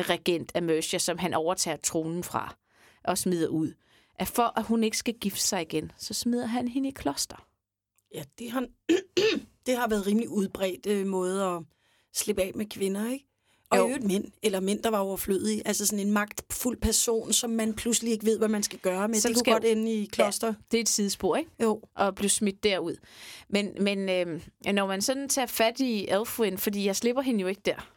regent 0.02 0.52
af 0.56 0.64
Mercia, 0.64 1.00
som 1.00 1.18
han 1.18 1.34
overtager 1.34 1.78
tronen 1.78 2.24
fra 2.24 2.56
og 3.04 3.18
smider 3.18 3.48
ud, 3.48 3.74
at 4.20 4.28
for 4.28 4.60
at 4.60 4.66
hun 4.66 4.84
ikke 4.84 4.98
skal 4.98 5.14
gifte 5.14 5.42
sig 5.42 5.62
igen, 5.62 5.92
så 5.98 6.14
smider 6.14 6.46
han 6.46 6.68
hende 6.68 6.90
i 6.90 6.92
kloster. 6.92 7.48
Ja, 8.14 8.24
det 8.40 8.52
har, 8.52 8.66
det 9.66 9.78
har 9.78 9.88
været 9.88 10.08
rimelig 10.08 10.30
udbredt 10.30 10.86
øh, 10.86 11.08
måde 11.08 11.44
at 11.44 11.62
slippe 12.14 12.42
af 12.42 12.52
med 12.56 12.66
kvinder, 12.66 13.12
ikke? 13.12 13.26
Og 13.70 13.78
Jo. 13.78 13.84
i 13.86 13.88
øvrigt 13.88 14.06
mænd, 14.06 14.26
eller 14.44 14.60
mænd, 14.60 14.84
der 14.84 14.90
var 14.90 14.98
overflødige. 15.00 15.68
Altså 15.68 15.86
sådan 15.86 16.08
en 16.08 16.12
magtfuld 16.14 16.78
person, 16.78 17.34
som 17.34 17.50
man 17.50 17.74
pludselig 17.74 18.12
ikke 18.14 18.26
ved, 18.26 18.38
hvad 18.38 18.48
man 18.48 18.64
skal 18.64 18.80
gøre 18.80 19.08
med. 19.08 19.16
Som 19.16 19.30
det 19.30 19.36
kunne 19.36 19.40
skal- 19.40 19.54
godt 19.54 19.66
ende 19.66 19.92
i 19.94 20.06
kloster. 20.06 20.54
Det 20.72 20.78
er 20.78 20.82
et 20.82 20.90
sidespor, 20.90 21.36
ikke? 21.36 21.52
Jo. 21.62 21.82
Og 21.96 22.16
blive 22.16 22.30
smidt 22.30 22.64
derud. 22.64 22.96
Men, 23.50 23.72
men 23.80 24.10
øh, 24.10 24.42
når 24.74 24.88
man 24.88 25.02
sådan 25.02 25.30
tager 25.30 25.46
fat 25.46 25.80
i 25.80 26.08
Elfwin, 26.08 26.58
fordi 26.58 26.86
jeg 26.86 26.96
slipper 26.96 27.22
hende 27.22 27.42
jo 27.42 27.48
ikke 27.48 27.62
der. 27.66 27.92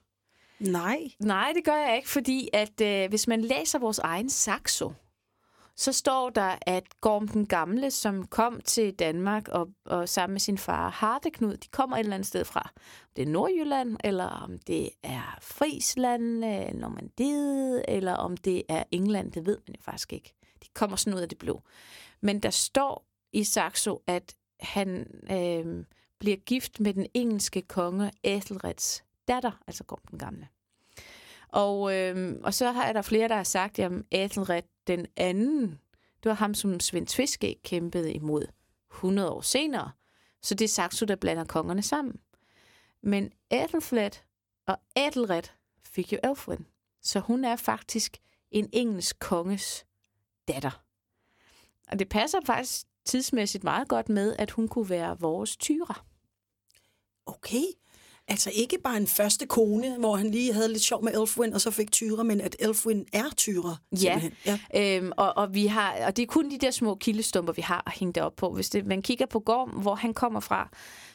Nej. 0.60 1.10
Nej, 1.18 1.52
det 1.54 1.64
gør 1.64 1.76
jeg 1.76 1.96
ikke, 1.96 2.08
fordi 2.08 2.48
at 2.52 2.80
øh, 2.80 3.08
hvis 3.08 3.26
man 3.26 3.40
læser 3.40 3.78
vores 3.78 3.98
egen 3.98 4.30
Saxo, 4.30 4.92
så 5.76 5.92
står 5.92 6.30
der, 6.30 6.58
at 6.60 7.00
Gorm 7.00 7.28
den 7.28 7.46
Gamle, 7.46 7.90
som 7.90 8.26
kom 8.26 8.60
til 8.60 8.94
Danmark 8.94 9.48
og, 9.48 9.68
og 9.84 10.08
sammen 10.08 10.34
med 10.34 10.40
sin 10.40 10.58
far 10.58 10.90
Hardeknud, 10.90 11.56
de 11.56 11.68
kommer 11.68 11.96
et 11.96 12.00
eller 12.00 12.14
andet 12.14 12.26
sted 12.26 12.44
fra. 12.44 12.70
Om 12.74 13.10
det 13.16 13.22
er 13.22 13.26
Nordjylland, 13.26 13.96
eller 14.04 14.24
om 14.24 14.58
det 14.58 14.90
er 15.02 15.38
Friesland, 15.42 16.22
Normandiet, 16.74 17.84
eller 17.88 18.12
om 18.12 18.36
det 18.36 18.62
er 18.68 18.82
England, 18.90 19.32
det 19.32 19.46
ved 19.46 19.58
man 19.66 19.74
jo 19.76 19.82
faktisk 19.82 20.12
ikke. 20.12 20.34
De 20.62 20.68
kommer 20.74 20.96
sådan 20.96 21.14
ud 21.14 21.22
af 21.22 21.28
det 21.28 21.38
blå. 21.38 21.62
Men 22.20 22.40
der 22.40 22.50
står 22.50 23.06
i 23.32 23.44
Saxo, 23.44 24.02
at 24.06 24.34
han 24.60 25.06
øh, 25.30 25.84
bliver 26.18 26.36
gift 26.36 26.80
med 26.80 26.94
den 26.94 27.06
engelske 27.14 27.62
konge 27.62 28.12
Ethelreds 28.22 29.04
datter, 29.28 29.62
altså 29.66 29.84
Gorm 29.84 30.00
den 30.10 30.18
Gamle. 30.18 30.48
Og, 31.48 31.94
øh, 31.94 32.36
og 32.42 32.54
så 32.54 32.72
har 32.72 32.92
der 32.92 33.02
flere, 33.02 33.28
der 33.28 33.36
har 33.36 33.44
sagt, 33.44 33.78
at 33.78 33.92
Æthelred 34.12 34.62
den 34.86 35.06
anden, 35.16 35.80
det 36.22 36.28
var 36.28 36.34
ham, 36.34 36.54
som 36.54 36.80
Svend 36.80 37.06
Tviske 37.06 37.56
kæmpede 37.64 38.12
imod 38.12 38.46
100 38.90 39.30
år 39.30 39.40
senere. 39.40 39.90
Så 40.42 40.54
det 40.54 40.64
er 40.64 40.68
Saxo, 40.68 41.06
der 41.06 41.16
blander 41.16 41.44
kongerne 41.44 41.82
sammen. 41.82 42.20
Men 43.02 43.32
Ethelfled 43.50 44.10
og 44.66 44.78
Æthelred 44.96 45.42
fik 45.84 46.12
jo 46.12 46.18
Elfwin. 46.24 46.66
Så 47.02 47.20
hun 47.20 47.44
er 47.44 47.56
faktisk 47.56 48.16
en 48.50 48.68
engelsk 48.72 49.18
konges 49.18 49.86
datter. 50.48 50.82
Og 51.90 51.98
det 51.98 52.08
passer 52.08 52.38
faktisk 52.46 52.86
tidsmæssigt 53.04 53.64
meget 53.64 53.88
godt 53.88 54.08
med, 54.08 54.36
at 54.38 54.50
hun 54.50 54.68
kunne 54.68 54.88
være 54.88 55.20
vores 55.20 55.56
tyre. 55.56 55.94
Okay. 57.26 57.64
Altså 58.30 58.50
ikke 58.54 58.78
bare 58.84 58.96
en 58.96 59.06
første 59.06 59.46
kone, 59.46 59.96
hvor 59.98 60.16
han 60.16 60.30
lige 60.30 60.52
havde 60.52 60.68
lidt 60.68 60.82
sjov 60.82 61.04
med 61.04 61.20
Elfwin, 61.20 61.52
og 61.52 61.60
så 61.60 61.70
fik 61.70 61.92
tyre, 61.92 62.24
men 62.24 62.40
at 62.40 62.56
Elfwin 62.58 63.06
er 63.12 63.24
tyre. 63.36 63.76
Ja, 64.02 64.20
ja. 64.46 64.58
Øhm, 64.76 65.12
og, 65.16 65.36
og, 65.36 65.54
vi 65.54 65.66
har, 65.66 65.96
og 66.06 66.16
det 66.16 66.22
er 66.22 66.26
kun 66.26 66.50
de 66.50 66.58
der 66.58 66.70
små 66.70 66.94
kildestumper, 66.94 67.52
vi 67.52 67.62
har 67.62 67.82
at 67.86 67.92
hænge 67.92 68.12
det 68.12 68.22
op 68.22 68.36
på. 68.36 68.54
Hvis 68.54 68.70
det, 68.70 68.86
man 68.86 69.02
kigger 69.02 69.26
på 69.26 69.40
Gorm, 69.40 69.70
hvor 69.70 69.94
han 69.94 70.14
kommer 70.14 70.40
fra, 70.40 70.68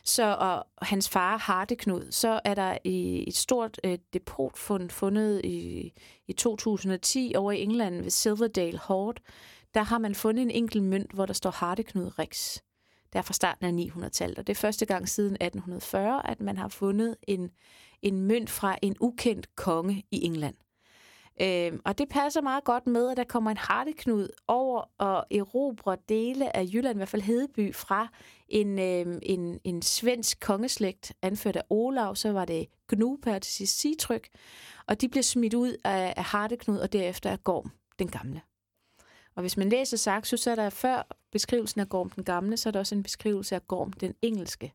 så, 0.03 0.35
og 0.39 0.65
hans 0.87 1.09
far 1.09 1.37
Hardeknud, 1.37 2.11
så 2.11 2.39
er 2.45 2.53
der 2.53 2.77
et 2.83 3.35
stort 3.35 3.79
øh, 3.83 3.97
depotfund 4.13 4.89
fundet 4.89 5.41
i, 5.43 5.91
i 6.27 6.33
2010 6.33 7.33
over 7.37 7.51
i 7.51 7.61
England 7.61 8.01
ved 8.01 8.11
Silverdale 8.11 8.77
Hoard. 8.77 9.17
Der 9.73 9.83
har 9.83 9.97
man 9.97 10.15
fundet 10.15 10.41
en 10.41 10.51
enkelt 10.51 10.83
mønt, 10.83 11.11
hvor 11.11 11.25
der 11.25 11.33
står 11.33 11.51
Hardeknud 11.51 12.19
Rex. 12.19 12.57
Det 13.13 13.19
er 13.19 13.23
fra 13.23 13.33
starten 13.33 13.79
af 13.79 13.83
900-tallet, 13.85 14.39
og 14.39 14.47
det 14.47 14.53
er 14.53 14.59
første 14.59 14.85
gang 14.85 15.09
siden 15.09 15.33
1840, 15.33 16.29
at 16.29 16.41
man 16.41 16.57
har 16.57 16.67
fundet 16.67 17.15
en, 17.27 17.51
en 18.01 18.21
mønt 18.21 18.49
fra 18.49 18.77
en 18.81 18.95
ukendt 18.99 19.55
konge 19.55 20.03
i 20.11 20.25
England. 20.25 20.55
Øhm, 21.41 21.81
og 21.85 21.97
det 21.97 22.09
passer 22.09 22.41
meget 22.41 22.63
godt 22.63 22.87
med, 22.87 23.09
at 23.11 23.17
der 23.17 23.23
kommer 23.23 23.51
en 23.51 23.57
hardeknud 23.57 24.27
over 24.47 24.81
og 24.97 25.25
erobrer 25.31 25.95
dele 26.09 26.55
af 26.55 26.65
Jylland, 26.73 26.95
i 26.95 26.99
hvert 26.99 27.09
fald 27.09 27.21
Hedeby, 27.21 27.75
fra 27.75 28.07
en, 28.47 28.79
øhm, 28.79 29.19
en, 29.21 29.59
en 29.63 29.81
svensk 29.81 30.39
kongeslægt, 30.39 31.13
anført 31.21 31.55
af 31.55 31.63
Olav, 31.69 32.15
så 32.15 32.31
var 32.31 32.45
det 32.45 32.67
Gnuper 32.89 33.39
til 33.39 33.53
sidst 33.53 33.79
Sigtryk, 33.79 34.29
og 34.87 35.01
de 35.01 35.09
bliver 35.09 35.23
smidt 35.23 35.53
ud 35.53 35.75
af, 35.83 36.13
af 36.17 36.23
hardeknud, 36.23 36.77
og 36.77 36.93
derefter 36.93 37.29
af 37.31 37.43
Gorm, 37.43 37.71
den 37.99 38.11
gamle. 38.11 38.41
Og 39.35 39.41
hvis 39.41 39.57
man 39.57 39.69
læser 39.69 39.97
Saxo, 39.97 40.37
så 40.37 40.51
er 40.51 40.55
der 40.55 40.69
før 40.69 41.07
beskrivelsen 41.31 41.81
af 41.81 41.89
Gorm 41.89 42.09
den 42.09 42.23
gamle, 42.23 42.57
så 42.57 42.69
er 42.69 42.71
der 42.71 42.79
også 42.79 42.95
en 42.95 43.03
beskrivelse 43.03 43.55
af 43.55 43.67
Gorm 43.67 43.93
den 43.93 44.13
engelske, 44.21 44.73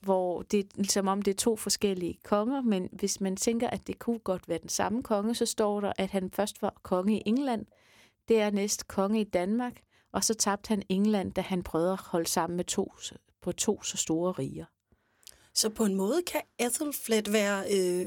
hvor 0.00 0.42
det 0.42 0.60
er 0.78 0.84
som 0.84 1.08
om 1.08 1.22
det 1.22 1.30
er 1.30 1.36
to 1.36 1.56
forskellige 1.56 2.18
konger, 2.24 2.60
men 2.60 2.88
hvis 2.92 3.20
man 3.20 3.36
tænker, 3.36 3.70
at 3.70 3.86
det 3.86 3.98
kunne 3.98 4.18
godt 4.18 4.48
være 4.48 4.58
den 4.58 4.68
samme 4.68 5.02
konge, 5.02 5.34
så 5.34 5.46
står 5.46 5.80
der, 5.80 5.92
at 5.98 6.10
han 6.10 6.30
først 6.30 6.62
var 6.62 6.74
konge 6.82 7.18
i 7.18 7.22
England, 7.26 7.66
dernæst 8.28 8.88
konge 8.88 9.20
i 9.20 9.24
Danmark, 9.24 9.80
og 10.12 10.24
så 10.24 10.34
tabte 10.34 10.68
han 10.68 10.82
England, 10.88 11.32
da 11.32 11.40
han 11.40 11.62
prøvede 11.62 11.92
at 11.92 12.00
holde 12.00 12.28
sammen 12.28 12.56
med 12.56 12.64
to, 12.64 12.92
på 13.42 13.52
to 13.52 13.82
så 13.82 13.96
store 13.96 14.32
riger. 14.32 14.64
Så 15.60 15.68
på 15.68 15.84
en 15.84 15.94
måde 15.94 16.22
kan 16.22 16.40
Ethelflaed 16.58 17.30
være, 17.30 17.64
øh, 17.72 18.06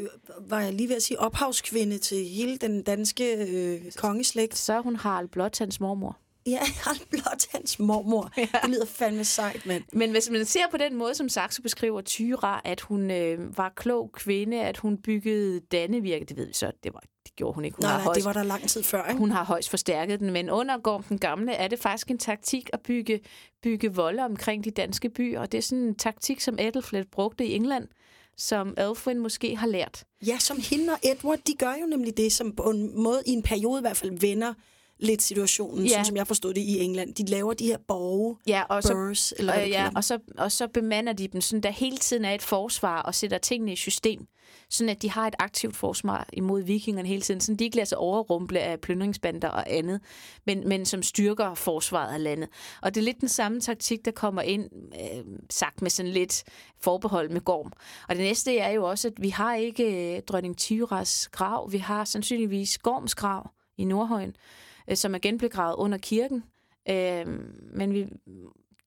var 0.49 0.61
jeg 0.61 0.73
lige 0.73 0.89
ved 0.89 0.95
at 0.95 1.03
sige, 1.03 1.19
ophavskvinde 1.19 1.97
til 1.97 2.25
hele 2.25 2.57
den 2.57 2.83
danske 2.83 3.35
øh, 3.35 3.91
kongeslægt. 3.91 4.57
Så 4.57 4.73
er 4.73 4.81
hun 4.81 4.95
Harald 4.95 5.29
Blot, 5.29 5.59
hans 5.59 5.79
mormor. 5.79 6.17
Ja, 6.45 6.59
Harald 6.83 7.09
Blot, 7.09 7.51
hans 7.51 7.79
mormor. 7.79 8.31
Ja. 8.37 8.47
Det 8.61 8.69
lyder 8.69 8.85
fandme 8.85 9.25
sejt, 9.25 9.65
mand. 9.65 9.83
Men 9.93 10.11
hvis 10.11 10.29
man 10.29 10.45
ser 10.45 10.69
på 10.71 10.77
den 10.77 10.95
måde, 10.95 11.15
som 11.15 11.29
Saxo 11.29 11.61
beskriver 11.61 12.01
Tyra, 12.01 12.61
at 12.63 12.81
hun 12.81 13.11
øh, 13.11 13.57
var 13.57 13.73
klog 13.75 14.11
kvinde, 14.11 14.61
at 14.61 14.77
hun 14.77 14.97
byggede 14.97 15.59
Dannevirke, 15.59 16.25
det 16.25 16.37
ved 16.37 16.47
vi 16.47 16.53
så, 16.53 16.71
det, 16.83 16.93
var, 16.93 17.03
det 17.33 17.37
gjorde 17.37 17.55
hun 17.55 17.65
ikke. 17.65 17.75
Hun 17.75 17.83
nej, 17.83 17.91
har 17.91 17.97
nej, 17.97 18.03
højst, 18.03 18.17
det 18.17 18.25
var 18.25 18.33
der 18.33 18.43
lang 18.43 18.69
tid 18.69 18.83
før, 18.83 19.07
ikke? 19.07 19.19
Hun 19.19 19.31
har 19.31 19.43
højst 19.43 19.69
forstærket 19.69 20.19
den, 20.19 20.31
men 20.31 20.49
under 20.49 20.77
Gorm 20.77 21.03
den 21.03 21.19
Gamle 21.19 21.53
er 21.53 21.67
det 21.67 21.79
faktisk 21.79 22.11
en 22.11 22.17
taktik 22.17 22.69
at 22.73 22.81
bygge, 22.81 23.19
bygge 23.63 23.93
volde 23.93 24.23
omkring 24.23 24.63
de 24.63 24.71
danske 24.71 25.09
byer, 25.09 25.39
og 25.39 25.51
det 25.51 25.57
er 25.57 25.61
sådan 25.61 25.83
en 25.83 25.95
taktik, 25.95 26.41
som 26.41 26.57
Ethelflaed 26.59 27.05
brugte 27.11 27.45
i 27.45 27.53
England, 27.53 27.87
som 28.37 28.73
Elfwin 28.77 29.19
måske 29.19 29.55
har 29.55 29.67
lært. 29.67 30.03
Ja, 30.27 30.37
som 30.39 30.57
hende 30.69 30.93
og 30.93 30.99
Edward, 31.03 31.39
de 31.47 31.53
gør 31.59 31.73
jo 31.81 31.85
nemlig 31.85 32.17
det, 32.17 32.31
som 32.31 32.55
på 32.55 32.63
en 32.63 33.03
måde 33.03 33.23
i 33.25 33.31
en 33.31 33.43
periode 33.43 33.79
i 33.79 33.81
hvert 33.81 33.97
fald 33.97 34.19
vender 34.19 34.53
lidt 35.03 35.21
situationen, 35.21 35.85
ja. 35.85 35.89
sådan 35.89 36.05
som 36.05 36.15
jeg 36.15 36.27
forstod 36.27 36.53
det 36.53 36.61
i 36.61 36.79
England. 36.79 37.15
De 37.15 37.25
laver 37.25 37.53
de 37.53 37.65
her 37.65 37.77
borge, 37.87 38.37
ja, 38.47 38.63
og 38.69 38.83
så, 38.83 38.93
burrs, 38.93 39.33
eller 39.37 39.61
øh, 39.61 39.69
ja, 39.69 39.89
og 39.95 40.03
så, 40.03 40.19
og 40.37 40.51
så 40.51 40.67
bemander 40.67 41.13
de 41.13 41.27
dem, 41.27 41.41
sådan 41.41 41.63
der 41.63 41.69
hele 41.69 41.97
tiden 41.97 42.25
er 42.25 42.31
et 42.31 42.41
forsvar 42.41 43.01
og 43.01 43.15
sætter 43.15 43.37
tingene 43.37 43.73
i 43.73 43.75
system, 43.75 44.27
sådan 44.69 44.89
at 44.89 45.01
de 45.01 45.09
har 45.09 45.27
et 45.27 45.35
aktivt 45.39 45.75
forsvar 45.75 46.29
imod 46.33 46.61
vikingerne 46.61 47.07
hele 47.07 47.21
tiden, 47.21 47.41
sådan 47.41 47.55
de 47.55 47.63
ikke 47.63 47.75
lader 47.75 47.85
sig 47.85 47.97
overrumple 47.97 48.59
af 48.59 48.79
plyndringsbander 48.79 49.47
og 49.47 49.71
andet, 49.73 50.01
men, 50.45 50.67
men 50.67 50.85
som 50.85 51.03
styrker 51.03 51.53
forsvaret 51.53 52.13
af 52.13 52.23
landet. 52.23 52.49
Og 52.81 52.95
det 52.95 53.01
er 53.01 53.05
lidt 53.05 53.21
den 53.21 53.29
samme 53.29 53.61
taktik, 53.61 54.05
der 54.05 54.11
kommer 54.11 54.41
ind, 54.41 54.69
øh, 54.93 55.23
sagt 55.49 55.81
med 55.81 55.89
sådan 55.89 56.11
lidt 56.11 56.43
forbehold 56.81 57.29
med 57.29 57.41
Gorm. 57.41 57.71
Og 58.09 58.15
det 58.15 58.23
næste 58.23 58.57
er 58.57 58.69
jo 58.71 58.83
også, 58.89 59.07
at 59.07 59.13
vi 59.17 59.29
har 59.29 59.55
ikke 59.55 60.15
øh, 60.15 60.21
dronning 60.21 60.57
Tyras 60.57 61.29
grav, 61.31 61.71
vi 61.71 61.77
har 61.77 62.05
sandsynligvis 62.05 62.77
Gorms 62.77 63.15
grav 63.15 63.49
i 63.77 63.83
Nordhøjen, 63.83 64.35
øh, 64.89 64.97
som 64.97 65.15
igen 65.15 65.37
blev 65.37 65.49
gravet 65.49 65.75
under 65.75 65.97
kirken. 65.97 66.43
Øh, 66.89 67.27
men 67.73 67.93
vi, 67.93 68.07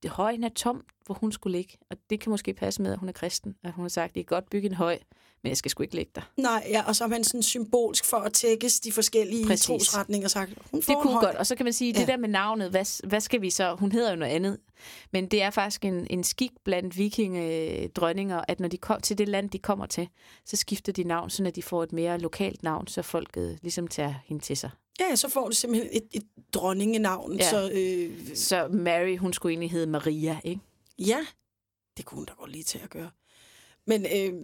det 0.03 0.11
højen 0.11 0.45
er 0.45 0.49
tom, 0.49 0.85
hvor 1.07 1.15
hun 1.15 1.33
skulle 1.33 1.59
ligge. 1.59 1.79
Og 1.91 1.97
det 2.11 2.21
kan 2.21 2.31
måske 2.31 2.55
passe 2.55 2.83
med, 2.83 2.93
at 2.93 2.99
hun 2.99 3.09
er 3.09 3.13
kristen. 3.13 3.55
At 3.65 3.73
hun 3.73 3.85
har 3.85 3.89
sagt, 3.89 4.09
at 4.09 4.15
det 4.15 4.21
er 4.21 4.25
godt 4.25 4.51
bygge 4.51 4.69
en 4.69 4.75
høj, 4.75 4.99
men 5.43 5.49
jeg 5.51 5.57
skal 5.57 5.71
sgu 5.71 5.83
ikke 5.83 5.95
ligge 5.95 6.13
der. 6.15 6.31
Nej, 6.37 6.67
ja, 6.71 6.83
og 6.87 6.97
så 6.97 7.05
har 7.05 7.09
man 7.09 7.25
sådan 7.25 7.43
symbolsk 7.43 8.05
for 8.05 8.17
at 8.17 8.33
tækkes 8.33 8.81
de 8.81 8.93
forskellige 8.93 9.47
Præcis. 9.47 9.67
trosretninger 9.67 10.29
sagt, 10.29 10.51
hun 10.71 10.83
får 10.83 10.93
Det 10.93 11.03
kunne 11.03 11.13
høj. 11.13 11.25
godt, 11.25 11.37
og 11.37 11.47
så 11.47 11.57
kan 11.57 11.65
man 11.65 11.73
sige, 11.73 11.93
ja. 11.93 12.01
det 12.01 12.09
der 12.09 12.17
med 12.17 12.29
navnet, 12.29 12.71
hvad, 12.71 13.09
hvad 13.09 13.21
skal 13.21 13.43
vi 13.43 13.51
så? 13.51 13.75
Hun 13.75 13.93
hedder 13.93 14.11
jo 14.11 14.17
noget 14.17 14.33
andet. 14.33 14.59
Men 15.13 15.27
det 15.27 15.43
er 15.43 15.51
faktisk 15.51 15.85
en, 15.85 16.07
en 16.11 16.25
skik 16.25 16.53
blandt 16.65 16.97
vikingedronninger, 16.97 18.41
at 18.49 18.61
når 18.61 18.69
de 18.69 18.79
kom 18.79 19.01
til 19.01 19.19
det 19.19 19.29
land, 19.29 19.51
de 19.51 19.59
kommer 19.59 19.87
til, 19.87 20.09
så 20.45 20.57
skifter 20.57 20.93
de 20.93 21.05
navn, 21.05 21.31
så 21.31 21.53
de 21.55 21.63
får 21.63 21.83
et 21.83 21.93
mere 21.93 22.19
lokalt 22.19 22.63
navn, 22.63 22.87
så 22.87 23.03
folket 23.03 23.59
ligesom 23.63 23.89
tager 23.89 24.15
hende 24.25 24.43
til 24.43 24.57
sig. 24.57 24.71
Ja, 25.01 25.17
så 25.17 25.29
får 25.29 25.49
du 25.49 25.55
simpelthen 25.55 25.91
et, 25.93 26.07
et 26.13 26.23
dronningenavn. 26.53 27.37
Ja. 27.37 27.51
Så, 27.51 27.71
øh, 27.75 28.37
Så 28.37 28.69
Mary, 28.69 29.17
hun 29.17 29.33
skulle 29.33 29.53
egentlig 29.53 29.71
hedde 29.71 29.87
Maria, 29.87 30.41
ikke? 30.45 30.61
ja, 30.99 31.27
det 31.97 32.05
kunne 32.05 32.17
hun 32.17 32.25
da 32.25 32.33
godt 32.33 32.51
lige 32.53 32.65
til 32.65 32.79
at 32.79 32.91
gøre. 32.91 33.11
Men, 33.87 34.07
øh, 34.07 34.35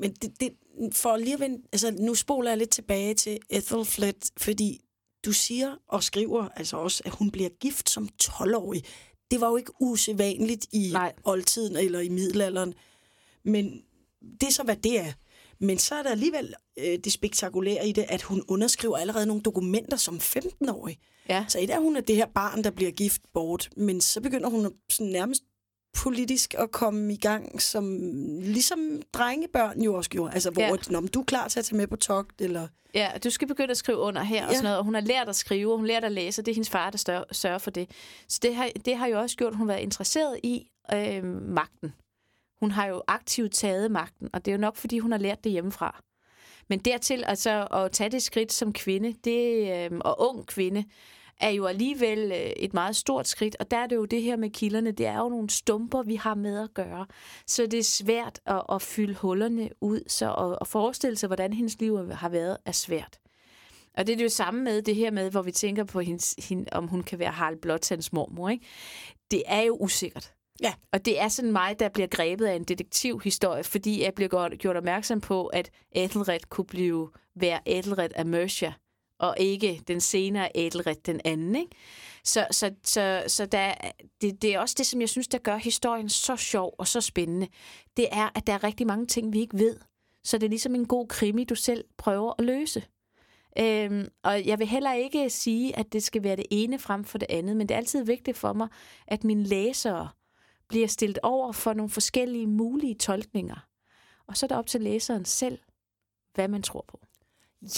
men 0.00 0.12
det, 0.12 0.40
det, 0.40 0.52
for 0.92 1.16
lige 1.16 1.34
at 1.34 1.40
vende, 1.40 1.62
altså 1.72 1.90
nu 1.90 2.14
spoler 2.14 2.50
jeg 2.50 2.58
lidt 2.58 2.70
tilbage 2.70 3.14
til 3.14 3.38
Ethelflaed, 3.50 4.32
fordi 4.36 4.80
du 5.24 5.32
siger 5.32 5.76
og 5.88 6.02
skriver 6.02 6.48
altså 6.48 6.76
også, 6.76 7.02
at 7.06 7.12
hun 7.12 7.30
bliver 7.30 7.48
gift 7.60 7.90
som 7.90 8.08
12-årig. 8.22 8.84
Det 9.30 9.40
var 9.40 9.48
jo 9.48 9.56
ikke 9.56 9.72
usædvanligt 9.80 10.66
i 10.72 10.90
Nej. 10.92 11.12
oldtiden 11.24 11.76
eller 11.76 12.00
i 12.00 12.08
middelalderen. 12.08 12.74
Men 13.44 13.82
det 14.40 14.46
er 14.48 14.52
så, 14.52 14.62
hvad 14.62 14.76
det 14.76 14.98
er. 15.00 15.12
Men 15.62 15.78
så 15.78 15.94
er 15.94 16.02
der 16.02 16.10
alligevel 16.10 16.54
øh, 16.78 16.98
det 17.04 17.12
spektakulære 17.12 17.88
i 17.88 17.92
det, 17.92 18.04
at 18.08 18.22
hun 18.22 18.42
underskriver 18.48 18.96
allerede 18.96 19.26
nogle 19.26 19.42
dokumenter 19.42 19.96
som 19.96 20.16
15-årig. 20.16 20.98
Ja. 21.28 21.44
Så 21.48 21.58
et 21.60 21.70
er, 21.70 21.78
hun 21.78 21.96
er 21.96 22.00
det 22.00 22.16
her 22.16 22.26
barn, 22.34 22.64
der 22.64 22.70
bliver 22.70 22.90
gift 22.90 23.22
bort, 23.34 23.68
men 23.76 24.00
så 24.00 24.20
begynder 24.20 24.48
hun 24.48 24.66
at 24.66 24.72
sådan 24.90 25.12
nærmest 25.12 25.42
politisk 25.94 26.54
at 26.58 26.70
komme 26.70 27.12
i 27.12 27.16
gang, 27.16 27.62
som 27.62 27.98
ligesom 28.40 29.02
drengebørn 29.12 29.82
jo 29.82 29.94
også 29.94 30.10
gjorde. 30.10 30.34
Altså, 30.34 30.50
hvor 30.50 30.62
Ja. 30.62 30.72
Nå, 30.90 31.00
men 31.00 31.08
du 31.08 31.20
er 31.20 31.24
klar 31.24 31.48
til 31.48 31.58
at 31.58 31.64
tage 31.64 31.76
med 31.76 31.86
på 31.86 31.96
togt, 31.96 32.40
eller... 32.40 32.68
Ja, 32.94 33.10
du 33.24 33.30
skal 33.30 33.48
begynde 33.48 33.70
at 33.70 33.76
skrive 33.76 33.98
under 33.98 34.22
her 34.22 34.42
og 34.46 34.50
Ja. 34.50 34.54
sådan 34.56 34.64
noget. 34.64 34.78
Og 34.78 34.84
hun 34.84 34.94
har 34.94 35.00
lært 35.00 35.28
at 35.28 35.36
skrive, 35.36 35.72
og 35.72 35.76
hun 35.78 35.84
har 35.86 35.92
lært 35.94 36.04
at 36.04 36.12
læse, 36.12 36.40
og 36.42 36.46
det 36.46 36.52
er 36.52 36.54
hendes 36.54 36.70
far, 36.70 36.90
der 36.90 36.98
stør, 36.98 37.22
sørger 37.32 37.58
for 37.58 37.70
det. 37.70 37.90
Så 38.28 38.38
det 38.42 38.54
har, 38.54 38.70
det 38.84 38.96
har 38.96 39.06
jo 39.06 39.20
også 39.20 39.36
gjort, 39.36 39.52
at 39.52 39.56
hun 39.58 39.68
har 39.68 39.74
været 39.74 39.84
interesseret 39.84 40.40
i 40.42 40.66
øh, 40.94 41.24
magten. 41.24 41.92
Hun 42.62 42.70
har 42.70 42.86
jo 42.86 43.02
aktivt 43.08 43.52
taget 43.52 43.90
magten, 43.90 44.28
og 44.32 44.44
det 44.44 44.50
er 44.50 44.56
jo 44.56 44.60
nok, 44.60 44.76
fordi 44.76 44.98
hun 44.98 45.12
har 45.12 45.18
lært 45.18 45.44
det 45.44 45.52
hjemmefra. 45.52 46.02
Men 46.68 46.78
dertil 46.78 47.24
altså, 47.24 47.66
at 47.66 47.92
tage 47.92 48.10
det 48.10 48.22
skridt 48.22 48.52
som 48.52 48.72
kvinde, 48.72 49.14
det, 49.24 49.72
øh, 49.92 49.98
og 50.00 50.20
ung 50.20 50.46
kvinde, 50.46 50.84
er 51.40 51.50
jo 51.50 51.66
alligevel 51.66 52.32
øh, 52.32 52.38
et 52.38 52.74
meget 52.74 52.96
stort 52.96 53.28
skridt, 53.28 53.56
og 53.60 53.70
der 53.70 53.76
er 53.76 53.86
det 53.86 53.96
jo 53.96 54.04
det 54.04 54.22
her 54.22 54.36
med 54.36 54.50
kilderne, 54.50 54.92
det 54.92 55.06
er 55.06 55.18
jo 55.18 55.28
nogle 55.28 55.50
stumper, 55.50 56.02
vi 56.02 56.14
har 56.14 56.34
med 56.34 56.62
at 56.62 56.74
gøre. 56.74 57.06
Så 57.46 57.66
det 57.66 57.78
er 57.78 57.84
svært 57.84 58.40
at, 58.46 58.62
at 58.72 58.82
fylde 58.82 59.14
hullerne 59.14 59.70
ud, 59.80 60.00
så 60.06 60.34
at, 60.34 60.58
at 60.60 60.66
forestille 60.66 61.16
sig, 61.16 61.26
hvordan 61.26 61.52
hendes 61.52 61.80
liv 61.80 62.12
har 62.12 62.28
været, 62.28 62.56
er 62.64 62.72
svært. 62.72 63.18
Og 63.94 64.06
det 64.06 64.12
er 64.12 64.16
det 64.16 64.24
jo 64.24 64.28
samme 64.28 64.64
med 64.64 64.82
det 64.82 64.94
her 64.94 65.10
med, 65.10 65.30
hvor 65.30 65.42
vi 65.42 65.52
tænker 65.52 65.84
på, 65.84 66.00
hendes, 66.00 66.34
hende, 66.48 66.64
om 66.72 66.88
hun 66.88 67.02
kan 67.02 67.18
være 67.18 67.32
Harald 67.32 67.60
Blåtands 67.60 68.12
mormor. 68.12 68.48
Ikke? 68.48 68.66
Det 69.30 69.42
er 69.46 69.60
jo 69.60 69.76
usikkert. 69.80 70.32
Ja. 70.62 70.74
Og 70.92 71.04
det 71.04 71.20
er 71.20 71.28
sådan 71.28 71.52
mig, 71.52 71.80
der 71.80 71.88
bliver 71.88 72.06
grebet 72.06 72.46
af 72.46 72.54
en 72.54 72.64
detektivhistorie, 72.64 73.64
fordi 73.64 74.02
jeg 74.02 74.14
bliver 74.14 74.28
gjort, 74.28 74.58
gjort 74.58 74.76
opmærksom 74.76 75.20
på, 75.20 75.46
at 75.46 75.70
Ethelred 75.92 76.40
kunne 76.48 76.64
blive 76.64 77.10
være 77.34 77.68
Ethelred 77.68 78.10
af 78.14 78.26
Mercia, 78.26 78.72
og 79.18 79.36
ikke 79.38 79.82
den 79.88 80.00
senere 80.00 80.56
Ethelred 80.56 80.96
den 81.06 81.20
anden. 81.24 81.56
Ikke? 81.56 81.70
Så, 82.24 82.46
så, 82.50 82.70
så, 82.84 83.24
så 83.26 83.46
der, 83.46 83.74
det, 84.20 84.42
det 84.42 84.54
er 84.54 84.58
også 84.58 84.74
det, 84.78 84.86
som 84.86 85.00
jeg 85.00 85.08
synes, 85.08 85.28
der 85.28 85.38
gør 85.38 85.56
historien 85.56 86.08
så 86.08 86.36
sjov 86.36 86.74
og 86.78 86.88
så 86.88 87.00
spændende. 87.00 87.48
Det 87.96 88.08
er, 88.12 88.28
at 88.34 88.46
der 88.46 88.52
er 88.52 88.64
rigtig 88.64 88.86
mange 88.86 89.06
ting, 89.06 89.32
vi 89.32 89.40
ikke 89.40 89.58
ved. 89.58 89.76
Så 90.24 90.38
det 90.38 90.44
er 90.44 90.50
ligesom 90.50 90.74
en 90.74 90.86
god 90.86 91.08
krimi, 91.08 91.44
du 91.44 91.54
selv 91.54 91.84
prøver 91.98 92.32
at 92.38 92.44
løse. 92.44 92.82
Øhm, 93.58 94.08
og 94.22 94.46
jeg 94.46 94.58
vil 94.58 94.66
heller 94.66 94.92
ikke 94.92 95.30
sige, 95.30 95.78
at 95.78 95.92
det 95.92 96.02
skal 96.02 96.22
være 96.22 96.36
det 96.36 96.46
ene 96.50 96.78
frem 96.78 97.04
for 97.04 97.18
det 97.18 97.30
andet, 97.30 97.56
men 97.56 97.68
det 97.68 97.74
er 97.74 97.78
altid 97.78 98.04
vigtigt 98.04 98.36
for 98.36 98.52
mig, 98.52 98.68
at 99.06 99.24
mine 99.24 99.44
læsere 99.44 100.08
bliver 100.72 100.88
stillet 100.88 101.18
over 101.22 101.52
for 101.52 101.72
nogle 101.72 101.90
forskellige 101.90 102.46
mulige 102.46 102.94
tolkninger. 102.94 103.66
Og 104.26 104.36
så 104.36 104.46
er 104.46 104.48
det 104.48 104.56
op 104.56 104.66
til 104.66 104.80
læseren 104.80 105.24
selv, 105.24 105.58
hvad 106.34 106.48
man 106.48 106.62
tror 106.62 106.84
på. 106.88 107.00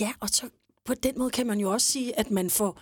Ja, 0.00 0.12
og 0.20 0.28
så 0.28 0.48
på 0.85 0.94
den 0.94 1.18
måde 1.18 1.30
kan 1.30 1.46
man 1.46 1.61
jo 1.61 1.72
også 1.72 1.87
sige, 1.87 2.18
at 2.18 2.30
man 2.30 2.50
får, 2.50 2.80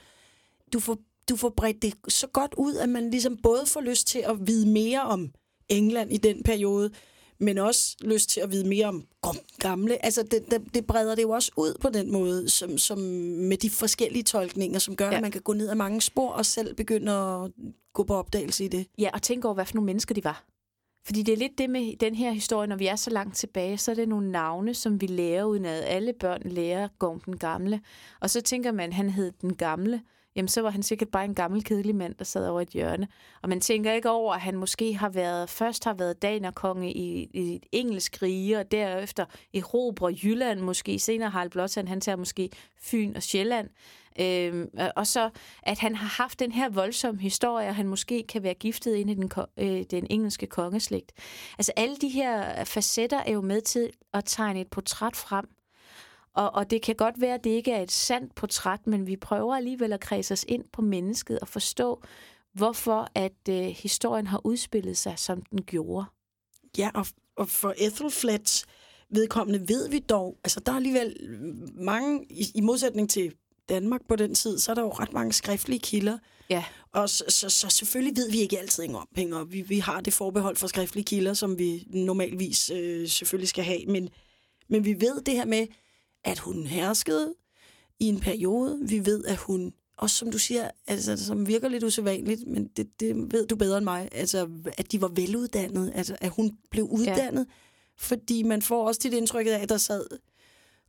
du 0.72 0.81
får, 0.81 0.98
du 1.29 1.37
får 1.37 1.48
bredt 1.48 1.83
det 1.83 1.94
så 2.09 2.27
godt 2.27 2.55
ud, 2.59 2.75
at 2.75 2.88
man 2.88 3.11
ligesom 3.11 3.37
både 3.37 3.66
får 3.66 3.81
lyst 3.81 4.07
til 4.07 4.18
at 4.18 4.46
vide 4.46 4.68
mere 4.68 5.03
om 5.03 5.35
England 5.68 6.12
i 6.12 6.16
den 6.16 6.42
periode, 6.42 6.90
men 7.38 7.59
også 7.59 7.97
lyst 8.01 8.29
til 8.31 8.40
at 8.40 8.51
vide 8.53 8.68
mere 8.68 8.87
om 8.87 9.05
gamle. 9.59 10.05
Altså, 10.05 10.23
det, 10.23 10.51
det, 10.51 10.62
det 10.75 10.87
breder 10.87 11.14
det 11.14 11.23
jo 11.23 11.31
også 11.31 11.53
ud 11.57 11.75
på 11.81 11.88
den 11.88 12.12
måde, 12.12 12.49
som, 12.49 12.79
som 12.79 12.99
med 12.99 13.57
de 13.57 13.71
forskellige 13.71 14.23
tolkninger, 14.23 14.79
som 14.79 14.97
gør, 14.97 15.09
Ja. 15.11 15.16
at 15.16 15.23
man 15.23 15.31
kan 15.31 15.40
gå 15.42 15.53
ned 15.53 15.68
ad 15.68 15.75
mange 15.75 16.01
spor 16.01 16.31
og 16.31 16.47
selv 16.47 16.75
begynde 16.75 17.12
at 17.12 17.51
gå 17.92 18.03
på 18.03 18.14
opdagelse 18.14 18.64
i 18.64 18.68
det. 18.68 18.87
Ja, 18.99 19.11
og 19.14 19.23
tænk 19.23 19.45
over, 19.45 19.55
hvad 19.55 19.66
for 19.66 19.75
nogle 19.75 19.87
mennesker 19.87 20.14
de 20.14 20.25
var. 20.25 20.45
Fordi 21.07 21.23
det 21.23 21.33
er 21.33 21.37
lidt 21.37 21.59
det 21.59 21.71
med 21.71 21.97
den 21.97 22.14
her 22.14 22.33
historie, 22.33 22.68
når 22.68 22.77
vi 22.77 22.87
er 22.87 22.97
så 22.97 23.11
langt 23.11 23.37
tilbage, 23.37 23.79
så 23.79 23.90
er 23.90 23.95
det 23.95 24.09
nogle 24.09 24.31
navne, 24.31 24.75
som 24.75 25.01
vi 25.01 25.07
lærer 25.07 25.45
uden 25.45 25.64
at 25.64 25.85
alle 25.87 26.12
børn 26.12 26.42
lærer 26.45 26.88
Gorm 26.99 27.21
den 27.21 27.37
gamle. 27.38 27.81
Og 28.21 28.31
så 28.31 28.40
tænker 28.40 28.73
man, 28.73 28.92
han 28.92 29.11
hed 29.11 29.33
den 29.40 29.55
gamle. 29.55 30.03
Jamen, 30.37 30.49
så 30.49 30.62
var 30.62 30.71
han 30.71 30.83
sikkert 30.83 31.09
bare 31.09 31.25
en 31.25 31.35
gammel, 31.35 31.64
kedelig 31.64 31.95
mand, 31.95 32.14
der 32.14 32.25
sad 32.25 32.49
over 32.49 32.61
et 32.61 32.68
hjørne. 32.68 33.09
Og 33.42 33.49
man 33.49 33.61
tænker 33.61 33.92
ikke 33.92 34.11
over, 34.11 34.35
at 34.35 34.40
han 34.40 34.57
måske 34.57 34.95
har 34.95 35.09
været, 35.09 35.51
først 35.51 35.85
har 35.85 35.95
været 35.95 36.23
danerkonge 36.23 36.92
i, 36.92 37.31
i 37.35 37.55
et 37.55 37.66
engelsk 37.73 38.23
rige, 38.23 38.59
og 38.59 38.71
derefter 38.71 39.25
erobrer 39.55 40.12
Jylland 40.23 40.61
måske. 40.61 40.99
Senere 40.99 41.31
Harald 41.31 41.51
Blåtand, 41.51 41.88
han 41.88 42.01
tager 42.01 42.16
måske 42.16 42.51
Fyn 42.81 43.16
og 43.16 43.23
Sjælland. 43.23 43.68
Øhm, 44.21 44.71
og 44.97 45.07
så, 45.07 45.31
at 45.62 45.79
han 45.79 45.95
har 45.95 46.23
haft 46.23 46.40
den 46.40 46.53
her 46.53 46.68
voldsomme 46.68 47.21
historie, 47.21 47.68
og 47.68 47.75
han 47.75 47.88
måske 47.88 48.25
kan 48.29 48.42
være 48.42 48.55
giftet 48.55 48.95
ind 48.95 49.11
i 49.11 49.14
den, 49.14 49.31
øh, 49.57 49.85
den 49.90 50.07
engelske 50.11 50.47
kongeslægt. 50.47 51.12
Altså 51.59 51.73
alle 51.77 51.97
de 51.97 52.09
her 52.09 52.64
facetter 52.64 53.21
er 53.27 53.33
jo 53.33 53.40
med 53.40 53.61
til 53.61 53.90
at 54.12 54.25
tegne 54.27 54.61
et 54.61 54.71
portræt 54.71 55.16
frem. 55.16 55.49
Og, 56.35 56.55
og 56.55 56.71
det 56.71 56.83
kan 56.83 56.95
godt 56.95 57.21
være, 57.21 57.35
at 57.35 57.45
det 57.45 57.51
ikke 57.51 57.73
er 57.73 57.83
et 57.83 57.92
sandt 57.92 58.35
portræt, 58.35 58.87
men 58.87 59.07
vi 59.07 59.16
prøver 59.16 59.57
alligevel 59.57 59.92
at 59.92 60.01
kredse 60.01 60.33
os 60.33 60.45
ind 60.49 60.64
på 60.73 60.83
mennesket 60.83 61.38
og 61.38 61.49
forstå, 61.49 62.03
hvorfor 62.53 63.09
at 63.14 63.49
øh, 63.49 63.64
historien 63.64 64.27
har 64.27 64.47
udspillet 64.47 64.97
sig, 64.97 65.18
som 65.18 65.42
den 65.42 65.62
gjorde. 65.62 66.07
Ja, 66.79 66.90
og, 66.95 67.07
og 67.37 67.49
for 67.49 67.75
Ethelflads 67.79 68.64
vedkommende 69.11 69.68
ved 69.68 69.88
vi 69.88 69.99
dog, 69.99 70.38
altså 70.45 70.61
der 70.61 70.73
er 70.73 70.77
alligevel 70.77 71.16
mange, 71.75 72.27
i, 72.31 72.47
i 72.55 72.61
modsætning 72.61 73.11
til 73.11 73.35
Danmark 73.68 74.01
på 74.09 74.16
den 74.16 74.35
tid, 74.35 74.59
så 74.59 74.71
er 74.71 74.75
der 74.75 74.83
jo 74.83 74.90
ret 74.90 75.12
mange 75.12 75.33
skriftlige 75.33 75.81
kilder. 75.81 76.18
Ja. 76.51 76.64
Og 76.92 77.09
så, 77.09 77.25
så, 77.29 77.49
så 77.49 77.68
selvfølgelig 77.68 78.16
ved 78.16 78.31
vi 78.31 78.38
ikke 78.38 78.59
altid 78.59 78.95
om 78.95 79.09
penge, 79.14 79.37
og 79.37 79.53
vi, 79.53 79.61
vi 79.61 79.79
har 79.79 80.01
det 80.01 80.12
forbehold 80.12 80.57
for 80.57 80.66
skriftlige 80.66 81.05
kilder, 81.05 81.35
som 81.35 81.59
vi 81.59 81.87
normalvis 81.90 82.71
øh, 82.71 83.09
selvfølgelig 83.09 83.49
skal 83.49 83.64
have. 83.64 83.87
Men, 83.87 84.09
men 84.68 84.85
vi 84.85 85.01
ved 85.01 85.23
det 85.23 85.35
her 85.35 85.45
med, 85.45 85.66
at 86.24 86.38
hun 86.38 86.66
herskede 86.66 87.35
i 88.00 88.06
en 88.06 88.20
periode. 88.20 88.78
Vi 88.88 89.06
ved, 89.06 89.24
at 89.24 89.37
hun, 89.37 89.72
også 89.96 90.16
som 90.16 90.30
du 90.30 90.38
siger, 90.38 90.70
altså, 90.87 91.24
som 91.24 91.48
virker 91.48 91.68
lidt 91.68 91.85
usædvanligt, 91.85 92.46
men 92.46 92.66
det, 92.76 93.00
det 93.00 93.32
ved 93.32 93.46
du 93.46 93.56
bedre 93.56 93.78
end 93.78 93.85
mig, 93.85 94.08
altså, 94.12 94.48
at 94.78 94.92
de 94.92 95.00
var 95.00 95.08
veluddannede, 95.08 95.92
altså, 95.92 96.16
at 96.20 96.30
hun 96.30 96.58
blev 96.70 96.85
uddannet, 96.85 97.46
ja. 97.48 97.54
fordi 97.96 98.42
man 98.42 98.62
får 98.62 98.87
også 98.87 99.00
det 99.02 99.14
indtryk 99.14 99.46
af, 99.46 99.58
at 99.62 99.68
der 99.68 99.76
sad 99.76 100.06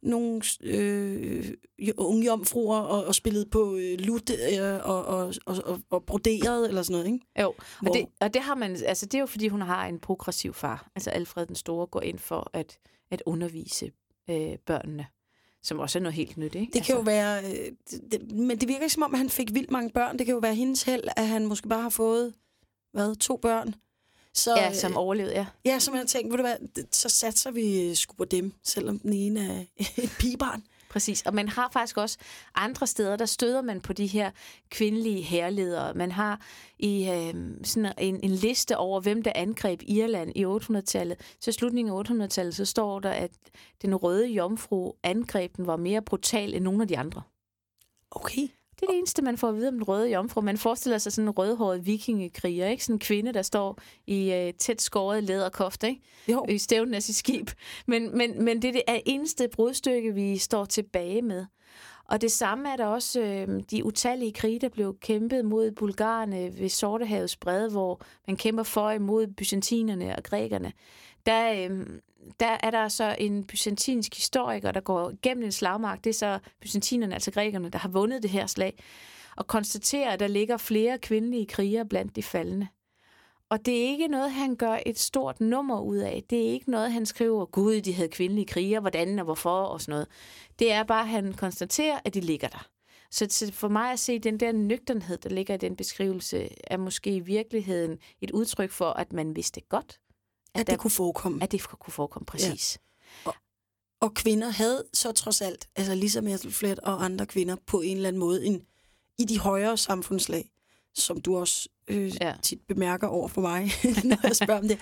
nogle 0.04 0.42
øh, 0.62 1.54
unge 1.98 2.26
jomfruer 2.26 2.78
og, 2.78 3.06
og 3.06 3.16
spillede 3.16 3.46
på 3.46 3.76
øh, 3.76 4.00
lut 4.00 4.30
øh, 4.30 4.80
og, 4.84 5.06
og, 5.06 5.34
og, 5.46 5.82
og 5.90 6.04
broderet 6.06 6.68
eller 6.68 6.82
sådan 6.82 6.94
noget, 7.00 7.14
ikke? 7.14 7.26
Jo, 7.42 7.54
Hvor... 7.82 7.90
og, 7.90 7.96
det, 7.96 8.06
og 8.20 8.34
det 8.34 8.42
har 8.42 8.56
man, 8.56 8.78
altså 8.86 9.06
det 9.06 9.14
er 9.16 9.20
jo 9.20 9.26
fordi, 9.26 9.48
hun 9.48 9.62
har 9.62 9.86
en 9.86 10.00
progressiv 10.00 10.54
far. 10.54 10.92
Altså 10.96 11.10
Alfred 11.10 11.46
den 11.46 11.56
Store 11.56 11.88
går 11.88 12.02
ind 12.02 12.20
for 12.20 12.50
at, 12.54 12.78
at 13.12 13.24
undervise 13.26 13.92
øh, 14.30 14.58
børnene 14.66 15.06
som 15.64 15.80
også 15.80 16.00
er 16.00 16.04
noget 16.04 16.14
helt 16.14 16.38
nyt, 16.38 16.56
ikke? 16.56 16.72
Det 16.74 16.80
altså. 16.80 16.88
kan 16.88 16.96
jo 16.96 17.02
være... 17.02 17.44
Øh, 17.44 17.72
det, 18.12 18.32
men 18.32 18.60
det 18.60 18.68
virker 18.68 18.82
ikke 18.82 18.94
som 18.94 19.04
om, 19.04 19.14
at 19.14 19.18
han 19.18 19.30
fik 19.30 19.54
vildt 19.54 19.72
mange 19.72 19.90
børn. 19.90 20.18
Det 20.18 20.26
kan 20.26 20.34
jo 20.34 20.40
være 20.40 20.56
hendes 20.56 20.84
held, 20.84 21.04
at 21.16 21.28
han 21.28 21.46
måske 21.46 21.68
bare 21.68 21.82
har 21.82 21.90
fået, 21.90 22.34
hvad, 22.94 23.16
to 23.16 23.38
børn. 23.38 23.76
Så, 24.34 24.56
ja, 24.56 24.74
som 24.74 24.98
overlevede, 24.98 25.34
ja. 25.34 25.46
Ja, 25.66 25.80
som 25.80 25.94
jeg 25.94 26.00
har 26.00 26.08
tænkt, 26.08 26.32
ved 26.32 26.38
du 26.38 26.44
hvad, 26.44 26.86
så 26.92 27.10
satser 27.10 27.52
vi 27.52 27.96
sgu 27.96 28.16
på 28.16 28.26
dem, 28.26 28.54
selvom 28.64 29.00
den 29.00 29.14
ene 29.14 29.46
er 29.46 29.84
et 30.04 30.12
pigebarn. 30.20 30.64
Præcis, 30.94 31.22
og 31.22 31.34
man 31.34 31.50
har 31.50 31.70
faktisk 31.74 31.98
også 31.98 32.18
andre 32.56 32.88
steder, 32.88 33.16
der 33.16 33.26
støder 33.26 33.62
man 33.62 33.82
på 33.82 33.94
de 33.94 34.08
her 34.08 34.32
kvindelige 34.70 35.22
herledere. 35.22 35.94
Man 35.94 36.12
har 36.12 36.42
i 36.80 37.10
øh, 37.10 37.34
sådan 37.64 37.94
en, 37.98 38.20
en 38.24 38.32
liste 38.32 38.78
over, 38.78 39.00
hvem 39.00 39.24
der 39.24 39.32
angreb 39.36 39.82
Irland 39.88 40.32
i 40.36 40.46
800-tallet. 40.46 41.36
Så 41.40 41.52
slutningen 41.52 41.94
af 41.94 42.10
800-tallet, 42.10 42.56
så 42.56 42.66
står 42.66 43.00
der, 43.00 43.10
at 43.10 43.32
den 43.82 43.96
røde 43.96 44.28
jomfru 44.28 44.94
angreb 45.04 45.58
den 45.58 45.68
var 45.68 45.76
mere 45.76 46.02
brutal 46.02 46.54
end 46.54 46.64
nogen 46.64 46.82
af 46.82 46.88
de 46.88 46.98
andre. 46.98 47.22
Okay. 48.12 48.48
Det 48.76 48.84
er 48.84 48.88
det 48.88 48.98
eneste, 48.98 49.22
man 49.22 49.38
får 49.38 49.50
at 49.50 49.56
vide 49.56 49.68
om 49.68 49.74
den 49.74 49.84
røde 49.84 50.10
jomfru. 50.10 50.42
Man 50.42 50.58
forestiller 50.58 50.98
sig 50.98 51.14
sådan 51.14 51.28
en 51.28 51.32
rødhåret 51.32 51.86
vikingekriger, 51.86 52.68
ikke? 52.68 52.84
Sådan 52.84 52.96
en 52.96 53.00
kvinde, 53.00 53.34
der 53.34 53.42
står 53.42 53.78
i 54.08 54.48
uh, 54.48 54.58
tæt 54.60 54.82
skåret 54.82 55.24
læderkofte, 55.24 55.88
ikke? 55.88 56.02
Jo. 56.28 56.46
I 56.50 56.58
stævnen 56.58 56.94
af 56.94 57.04
sit 57.04 57.16
skib. 57.16 57.50
Men, 57.86 58.18
men, 58.18 58.44
men 58.44 58.62
det 58.62 58.70
er 58.70 58.72
det 58.94 59.02
eneste 59.06 59.48
brudstykke, 59.48 60.14
vi 60.14 60.38
står 60.38 60.66
tilbage 60.66 61.22
med. 61.22 61.46
Og 62.06 62.22
det 62.22 62.32
samme 62.32 62.70
er 62.70 62.76
der 62.76 62.86
også 62.86 63.22
øh, 63.22 63.64
de 63.72 63.86
utallige 63.86 64.32
krige, 64.32 64.60
der 64.60 64.70
blev 64.70 64.98
kæmpet 65.00 65.46
mod 65.46 65.72
bulgarerne 65.72 66.60
ved 66.60 66.70
Sortehavets 66.70 67.38
brede, 67.38 67.70
hvor 67.70 68.02
man 68.28 68.38
kæmper 68.38 68.64
for 68.64 68.92
imod 68.92 69.28
byzantinerne 69.28 70.16
og 70.16 70.24
grækerne. 70.24 70.72
Der, 71.26 71.70
øh, 71.70 72.00
der 72.40 72.58
er 72.64 72.72
der 72.72 72.88
så 72.88 73.16
en 73.20 73.44
byzantinsk 73.44 74.16
historiker, 74.16 74.72
der 74.72 74.82
går 74.82 75.12
gennem 75.22 75.44
en 75.44 75.52
slagmark. 75.52 76.04
Det 76.04 76.10
er 76.10 76.14
så 76.14 76.40
byzantinerne, 76.62 77.14
altså 77.14 77.32
grækerne, 77.32 77.70
der 77.70 77.80
har 77.80 77.90
vundet 77.90 78.24
det 78.24 78.32
her 78.32 78.48
slag, 78.48 78.84
og 79.38 79.48
konstaterer, 79.48 80.12
at 80.12 80.20
der 80.20 80.28
ligger 80.28 80.58
flere 80.58 80.98
kvindelige 80.98 81.46
krigere 81.46 81.86
blandt 81.86 82.16
de 82.16 82.24
faldende. 82.24 82.68
Og 83.50 83.66
det 83.66 83.78
er 83.78 83.88
ikke 83.88 84.08
noget, 84.08 84.32
han 84.32 84.56
gør 84.56 84.78
et 84.86 85.00
stort 85.00 85.42
nummer 85.42 85.82
ud 85.82 85.98
af. 85.98 86.24
Det 86.30 86.48
er 86.48 86.52
ikke 86.52 86.72
noget, 86.72 86.92
han 86.92 87.06
skriver, 87.06 87.46
gud, 87.46 87.82
de 87.82 87.94
havde 87.94 88.10
kvindelige 88.10 88.46
krigere, 88.46 88.80
hvordan 88.80 89.20
og 89.20 89.26
hvorfor 89.26 89.64
og 89.64 89.82
sådan 89.82 89.92
noget. 89.92 90.08
Det 90.60 90.72
er 90.72 90.84
bare, 90.84 91.02
at 91.02 91.08
han 91.08 91.34
konstaterer, 91.34 92.00
at 92.06 92.14
de 92.14 92.20
ligger 92.20 92.48
der. 92.48 92.68
Så 93.12 93.52
for 93.54 93.68
mig 93.68 93.92
at 93.92 94.00
se, 94.00 94.20
den 94.20 94.40
der 94.40 94.52
nøgternhed, 94.52 95.18
der 95.18 95.30
ligger 95.30 95.54
i 95.54 95.58
den 95.58 95.76
beskrivelse, 95.76 96.50
er 96.64 96.78
måske 96.78 97.16
i 97.16 97.20
virkeligheden 97.20 97.98
et 98.22 98.32
udtryk 98.32 98.72
for, 98.72 98.90
at 98.90 99.14
man 99.14 99.36
vidste 99.36 99.62
godt, 99.62 100.00
at, 100.54 100.60
at 100.60 100.68
det 100.68 100.74
der, 100.74 100.78
kunne 100.78 100.92
forekomme. 100.92 101.44
At 101.44 101.52
det 101.52 101.64
kunne 101.64 101.94
forekomme, 101.94 102.26
præcis. 102.26 102.78
Ja. 103.26 103.30
Og, 103.30 103.36
og 104.02 104.14
kvinder 104.14 104.50
havde 104.50 104.84
så 104.94 105.12
trods 105.12 105.42
alt, 105.42 105.68
altså 105.76 105.96
ligesom 105.96 106.28
Ethelflaed 106.28 106.80
og 106.84 107.06
andre 107.06 107.26
kvinder, 107.26 107.56
på 107.68 107.82
en 107.82 107.96
eller 107.96 108.08
anden 108.08 108.20
måde, 108.20 108.46
en, 108.46 108.62
i 109.18 109.26
de 109.26 109.40
højere 109.40 109.78
samfundslag, 109.78 110.50
som 110.94 111.22
du 111.22 111.38
også 111.38 111.70
øh, 111.88 112.16
ja. 112.22 112.36
tit 112.42 112.60
bemærker 112.68 113.08
over 113.08 113.28
for 113.28 113.42
mig, 113.42 113.72
når 114.10 114.18
jeg 114.24 114.36
spørger 114.36 114.62
om 114.62 114.68
det, 114.68 114.80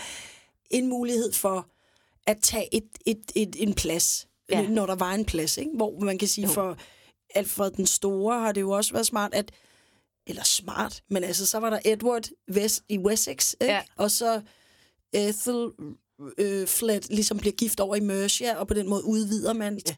en 0.70 0.88
mulighed 0.88 1.34
for 1.34 1.70
at 2.28 2.38
tage 2.42 2.76
et, 2.76 2.90
et, 3.06 3.32
et, 3.36 3.56
en 3.64 3.74
plads, 3.74 4.28
ja. 4.50 4.70
når 4.70 4.86
der 4.86 4.96
var 4.96 5.14
en 5.14 5.26
plads, 5.26 5.58
ikke? 5.58 5.72
hvor 5.76 6.00
man 6.00 6.18
kan 6.18 6.28
sige, 6.28 6.48
jo. 6.48 6.54
for 6.54 6.78
Alfred 7.36 7.72
den 7.72 7.86
Store 7.86 8.40
har 8.40 8.52
det 8.52 8.62
jo 8.62 8.72
også 8.72 8.94
været 8.94 9.06
smart, 9.06 9.34
at 9.34 9.52
eller 10.28 10.44
smart, 10.44 11.04
men 11.10 11.24
altså, 11.24 11.46
så 11.46 11.58
var 11.60 11.70
der 11.70 11.80
Edward 11.86 12.24
West, 12.52 12.84
i 12.90 12.98
Wessex, 12.98 13.54
ikke? 13.62 13.74
Ja. 13.74 13.82
og 13.96 14.12
så 14.12 14.42
Ethel 15.14 15.72
øh, 16.38 16.68
Fled 16.68 17.02
ligesom 17.10 17.38
bliver 17.38 17.54
gift 17.54 17.80
over 17.80 17.96
i 17.96 18.00
Mercia, 18.00 18.60
og 18.60 18.68
på 18.68 18.74
den 18.74 18.90
måde 18.90 19.06
udvider 19.06 19.54
man, 19.54 19.82
ja. 19.88 19.96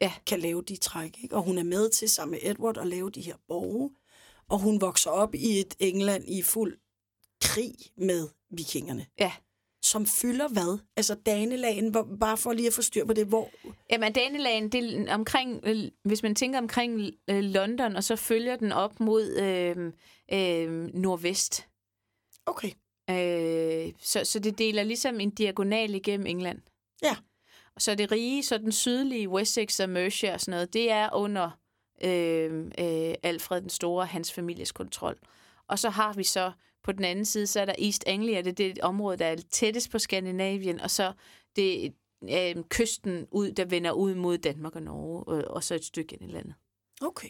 Ja. 0.00 0.12
kan 0.26 0.40
lave 0.40 0.62
de 0.62 0.76
træk. 0.76 1.22
Ikke? 1.22 1.36
Og 1.36 1.42
hun 1.42 1.58
er 1.58 1.62
med 1.62 1.90
til 1.90 2.08
sammen 2.08 2.30
med 2.30 2.50
Edward 2.50 2.78
at 2.78 2.86
lave 2.86 3.10
de 3.10 3.20
her 3.20 3.36
borge, 3.48 3.90
og 4.48 4.58
hun 4.58 4.80
vokser 4.80 5.10
op 5.10 5.34
i 5.34 5.60
et 5.60 5.74
England 5.78 6.24
i 6.28 6.42
fuld 6.42 6.78
krig 7.42 7.74
med 7.96 8.28
vikingerne. 8.50 9.06
Ja. 9.20 9.32
Som 9.82 10.06
fylder 10.06 10.48
hvad? 10.48 10.78
Altså 10.96 11.14
Danelagen, 11.14 11.92
bare 12.20 12.36
for 12.36 12.52
lige 12.52 12.66
at 12.66 12.72
få 12.72 12.82
styr 12.82 13.04
på 13.04 13.12
det, 13.12 13.26
hvor... 13.26 13.50
Jamen 13.90 14.12
Danelagen, 14.12 14.68
det 14.68 15.08
er 15.08 15.14
omkring, 15.14 15.60
øh, 15.64 15.90
hvis 16.04 16.22
man 16.22 16.34
tænker 16.34 16.58
omkring 16.58 17.00
øh, 17.30 17.40
London, 17.40 17.96
og 17.96 18.04
så 18.04 18.16
følger 18.16 18.56
den 18.56 18.72
op 18.72 19.00
mod 19.00 19.36
øh, 19.36 19.92
øh, 20.32 20.70
nordvest. 20.94 21.66
Okay. 22.46 22.70
Øh, 23.10 23.92
så, 23.98 24.24
så 24.24 24.38
det 24.38 24.58
deler 24.58 24.82
ligesom 24.82 25.20
en 25.20 25.30
diagonal 25.30 25.94
igennem 25.94 26.26
England. 26.26 26.60
Ja. 27.02 27.16
Så 27.78 27.94
det 27.94 28.12
rige, 28.12 28.42
så 28.42 28.58
den 28.58 28.72
sydlige 28.72 29.28
Wessex 29.28 29.80
og 29.80 29.88
Mercia 29.88 30.34
og 30.34 30.40
sådan 30.40 30.52
noget, 30.52 30.72
det 30.72 30.90
er 30.90 31.08
under 31.12 31.50
øh, 32.04 32.66
øh, 32.78 33.14
Alfred 33.22 33.60
den 33.60 33.70
Store 33.70 34.06
hans 34.06 34.32
families 34.32 34.72
kontrol. 34.72 35.18
Og 35.68 35.78
så 35.78 35.90
har 35.90 36.12
vi 36.12 36.24
så 36.24 36.52
på 36.82 36.92
den 36.92 37.04
anden 37.04 37.24
side, 37.24 37.46
så 37.46 37.60
er 37.60 37.64
der 37.64 37.74
East 37.78 38.04
Anglia, 38.06 38.40
det 38.40 38.60
er 38.60 38.74
det 38.74 38.78
område, 38.78 39.16
der 39.16 39.26
er 39.26 39.36
tættest 39.50 39.90
på 39.90 39.98
Skandinavien, 39.98 40.80
og 40.80 40.90
så 40.90 41.12
det 41.56 41.94
øh, 42.22 42.64
kysten 42.68 43.26
ud, 43.30 43.52
der 43.52 43.64
vender 43.64 43.92
ud 43.92 44.14
mod 44.14 44.38
Danmark 44.38 44.76
og 44.76 44.82
Norge, 44.82 45.24
og, 45.24 45.44
og 45.50 45.64
så 45.64 45.74
et 45.74 45.84
stykke 45.84 46.16
ind 46.16 46.30
i 46.30 46.32
landet. 46.32 46.54
Okay. 47.02 47.28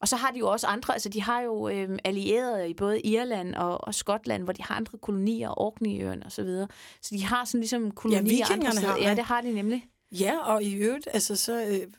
Og 0.00 0.08
så 0.08 0.16
har 0.16 0.30
de 0.30 0.38
jo 0.38 0.48
også 0.48 0.66
andre, 0.66 0.92
altså 0.92 1.08
de 1.08 1.22
har 1.22 1.40
jo 1.40 1.68
øh, 1.68 1.98
allierede 2.04 2.70
i 2.70 2.74
både 2.74 3.00
Irland 3.00 3.54
og, 3.54 3.84
og 3.84 3.94
Skotland, 3.94 4.42
hvor 4.42 4.52
de 4.52 4.62
har 4.62 4.74
andre 4.74 4.98
kolonier, 4.98 5.60
Orkneyøen 5.60 6.22
og 6.22 6.32
så 6.32 6.42
videre. 6.42 6.68
Så 7.02 7.14
de 7.14 7.24
har 7.24 7.44
sådan 7.44 7.60
ligesom 7.60 7.90
kolonier 7.90 8.46
ja, 8.48 8.54
andre 8.54 8.72
steder. 8.72 8.86
Har, 8.88 8.98
ja, 8.98 9.14
det 9.14 9.24
har 9.24 9.40
de 9.40 9.52
nemlig. 9.52 9.84
Ja, 10.12 10.38
og 10.38 10.62
i 10.62 10.74
øvrigt, 10.74 11.08
altså 11.12 11.36
så... 11.36 11.64
Øh, 11.64 11.92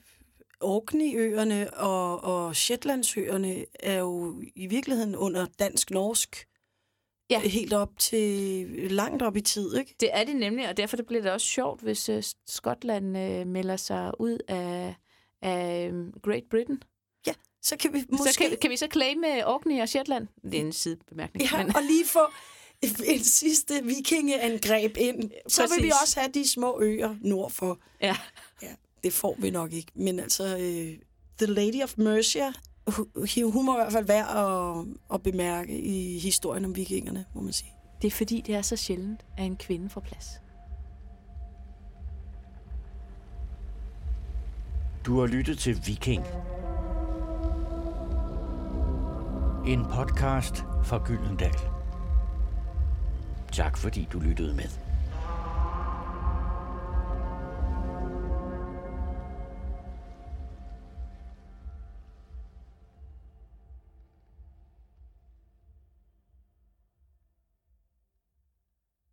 Orkneyøerne 0.62 1.74
og, 1.74 2.24
og 2.24 2.56
Shetlandsøerne 2.56 3.66
er 3.80 4.00
jo 4.00 4.42
i 4.56 4.68
virkeligheden 4.68 5.16
under 5.16 5.46
dansk-norsk 5.60 6.46
ja. 7.30 7.40
helt 7.40 7.74
op 7.74 7.98
til 7.98 8.68
langt 8.92 9.22
op 9.22 9.36
i 9.36 9.42
tid, 9.42 9.76
ikke? 9.78 9.96
Det 10.00 10.10
er 10.14 10.24
det 10.24 10.36
nemlig, 10.36 10.70
og 10.70 10.78
derfor 10.78 10.98
det 10.98 11.06
bliver 11.06 11.22
det 11.22 11.32
også 11.32 11.48
sjovt, 11.48 11.82
hvis 11.82 12.10
uh, 12.10 12.24
Skotland 12.48 13.06
uh, 13.18 13.48
melder 13.48 13.76
sig 13.76 14.12
ud 14.20 14.38
af, 14.48 14.96
af 15.42 15.92
Great 16.24 16.44
Britain. 16.50 16.82
Så 17.62 17.78
kan 17.78 17.94
vi 17.94 18.06
måske... 18.12 18.34
Så 18.34 18.40
kan, 18.40 18.58
kan 18.62 18.70
vi 18.70 18.78
så 18.78 18.88
claime 18.94 19.48
Orkney 19.48 19.82
og 19.82 19.90
Shetland? 19.90 20.28
Det 20.44 20.54
er 20.54 20.60
en 20.62 20.74
sidebemærkning. 20.74 21.52
Ja, 21.52 21.64
men... 21.64 21.76
og 21.76 21.82
lige 21.84 22.06
få 22.06 22.20
en 23.06 23.24
sidste 23.24 23.84
vikingeangreb 23.84 24.98
ind. 24.98 25.32
Så 25.48 25.62
Præcis. 25.62 25.78
vil 25.78 25.86
vi 25.86 25.92
også 26.02 26.20
have 26.20 26.32
de 26.34 26.50
små 26.50 26.82
øer 26.82 27.16
nordfor. 27.22 27.80
Ja. 28.02 28.16
ja. 28.62 28.68
Det 29.04 29.14
får 29.14 29.36
vi 29.40 29.50
nok 29.50 29.74
ikke. 29.74 29.92
Men 29.96 30.20
altså, 30.20 30.44
uh, 30.56 31.04
The 31.46 31.54
Lady 31.54 31.84
of 31.84 31.94
Mercia, 31.98 32.54
hun 33.44 33.66
må 33.66 33.74
i 33.74 33.78
hvert 33.78 33.92
fald 33.92 34.06
være 34.06 34.80
at, 34.80 34.86
at 35.14 35.24
bemærke 35.24 35.80
i 35.80 36.20
historien 36.20 36.66
om 36.66 36.76
vikingerne, 36.76 37.26
må 37.36 37.42
man 37.42 37.54
sige. 37.54 37.72
Det 38.02 38.08
er 38.08 38.12
fordi, 38.12 38.42
det 38.42 38.56
er 38.56 38.62
så 38.62 38.76
sjældent, 38.76 39.26
at 39.38 39.46
en 39.46 39.58
kvinde 39.58 39.90
får 39.90 40.02
plads. 40.02 40.26
Du 45.06 45.20
har 45.20 45.28
lyttet 45.28 45.60
til 45.60 45.82
Viking. 45.86 46.24
En 49.70 49.86
podcast 49.86 50.66
fra 50.84 50.98
Gyldendal. 51.06 51.56
Tak 53.52 53.78
fordi 53.78 54.08
du 54.14 54.20
lyttede 54.20 54.56
med. 54.56 54.89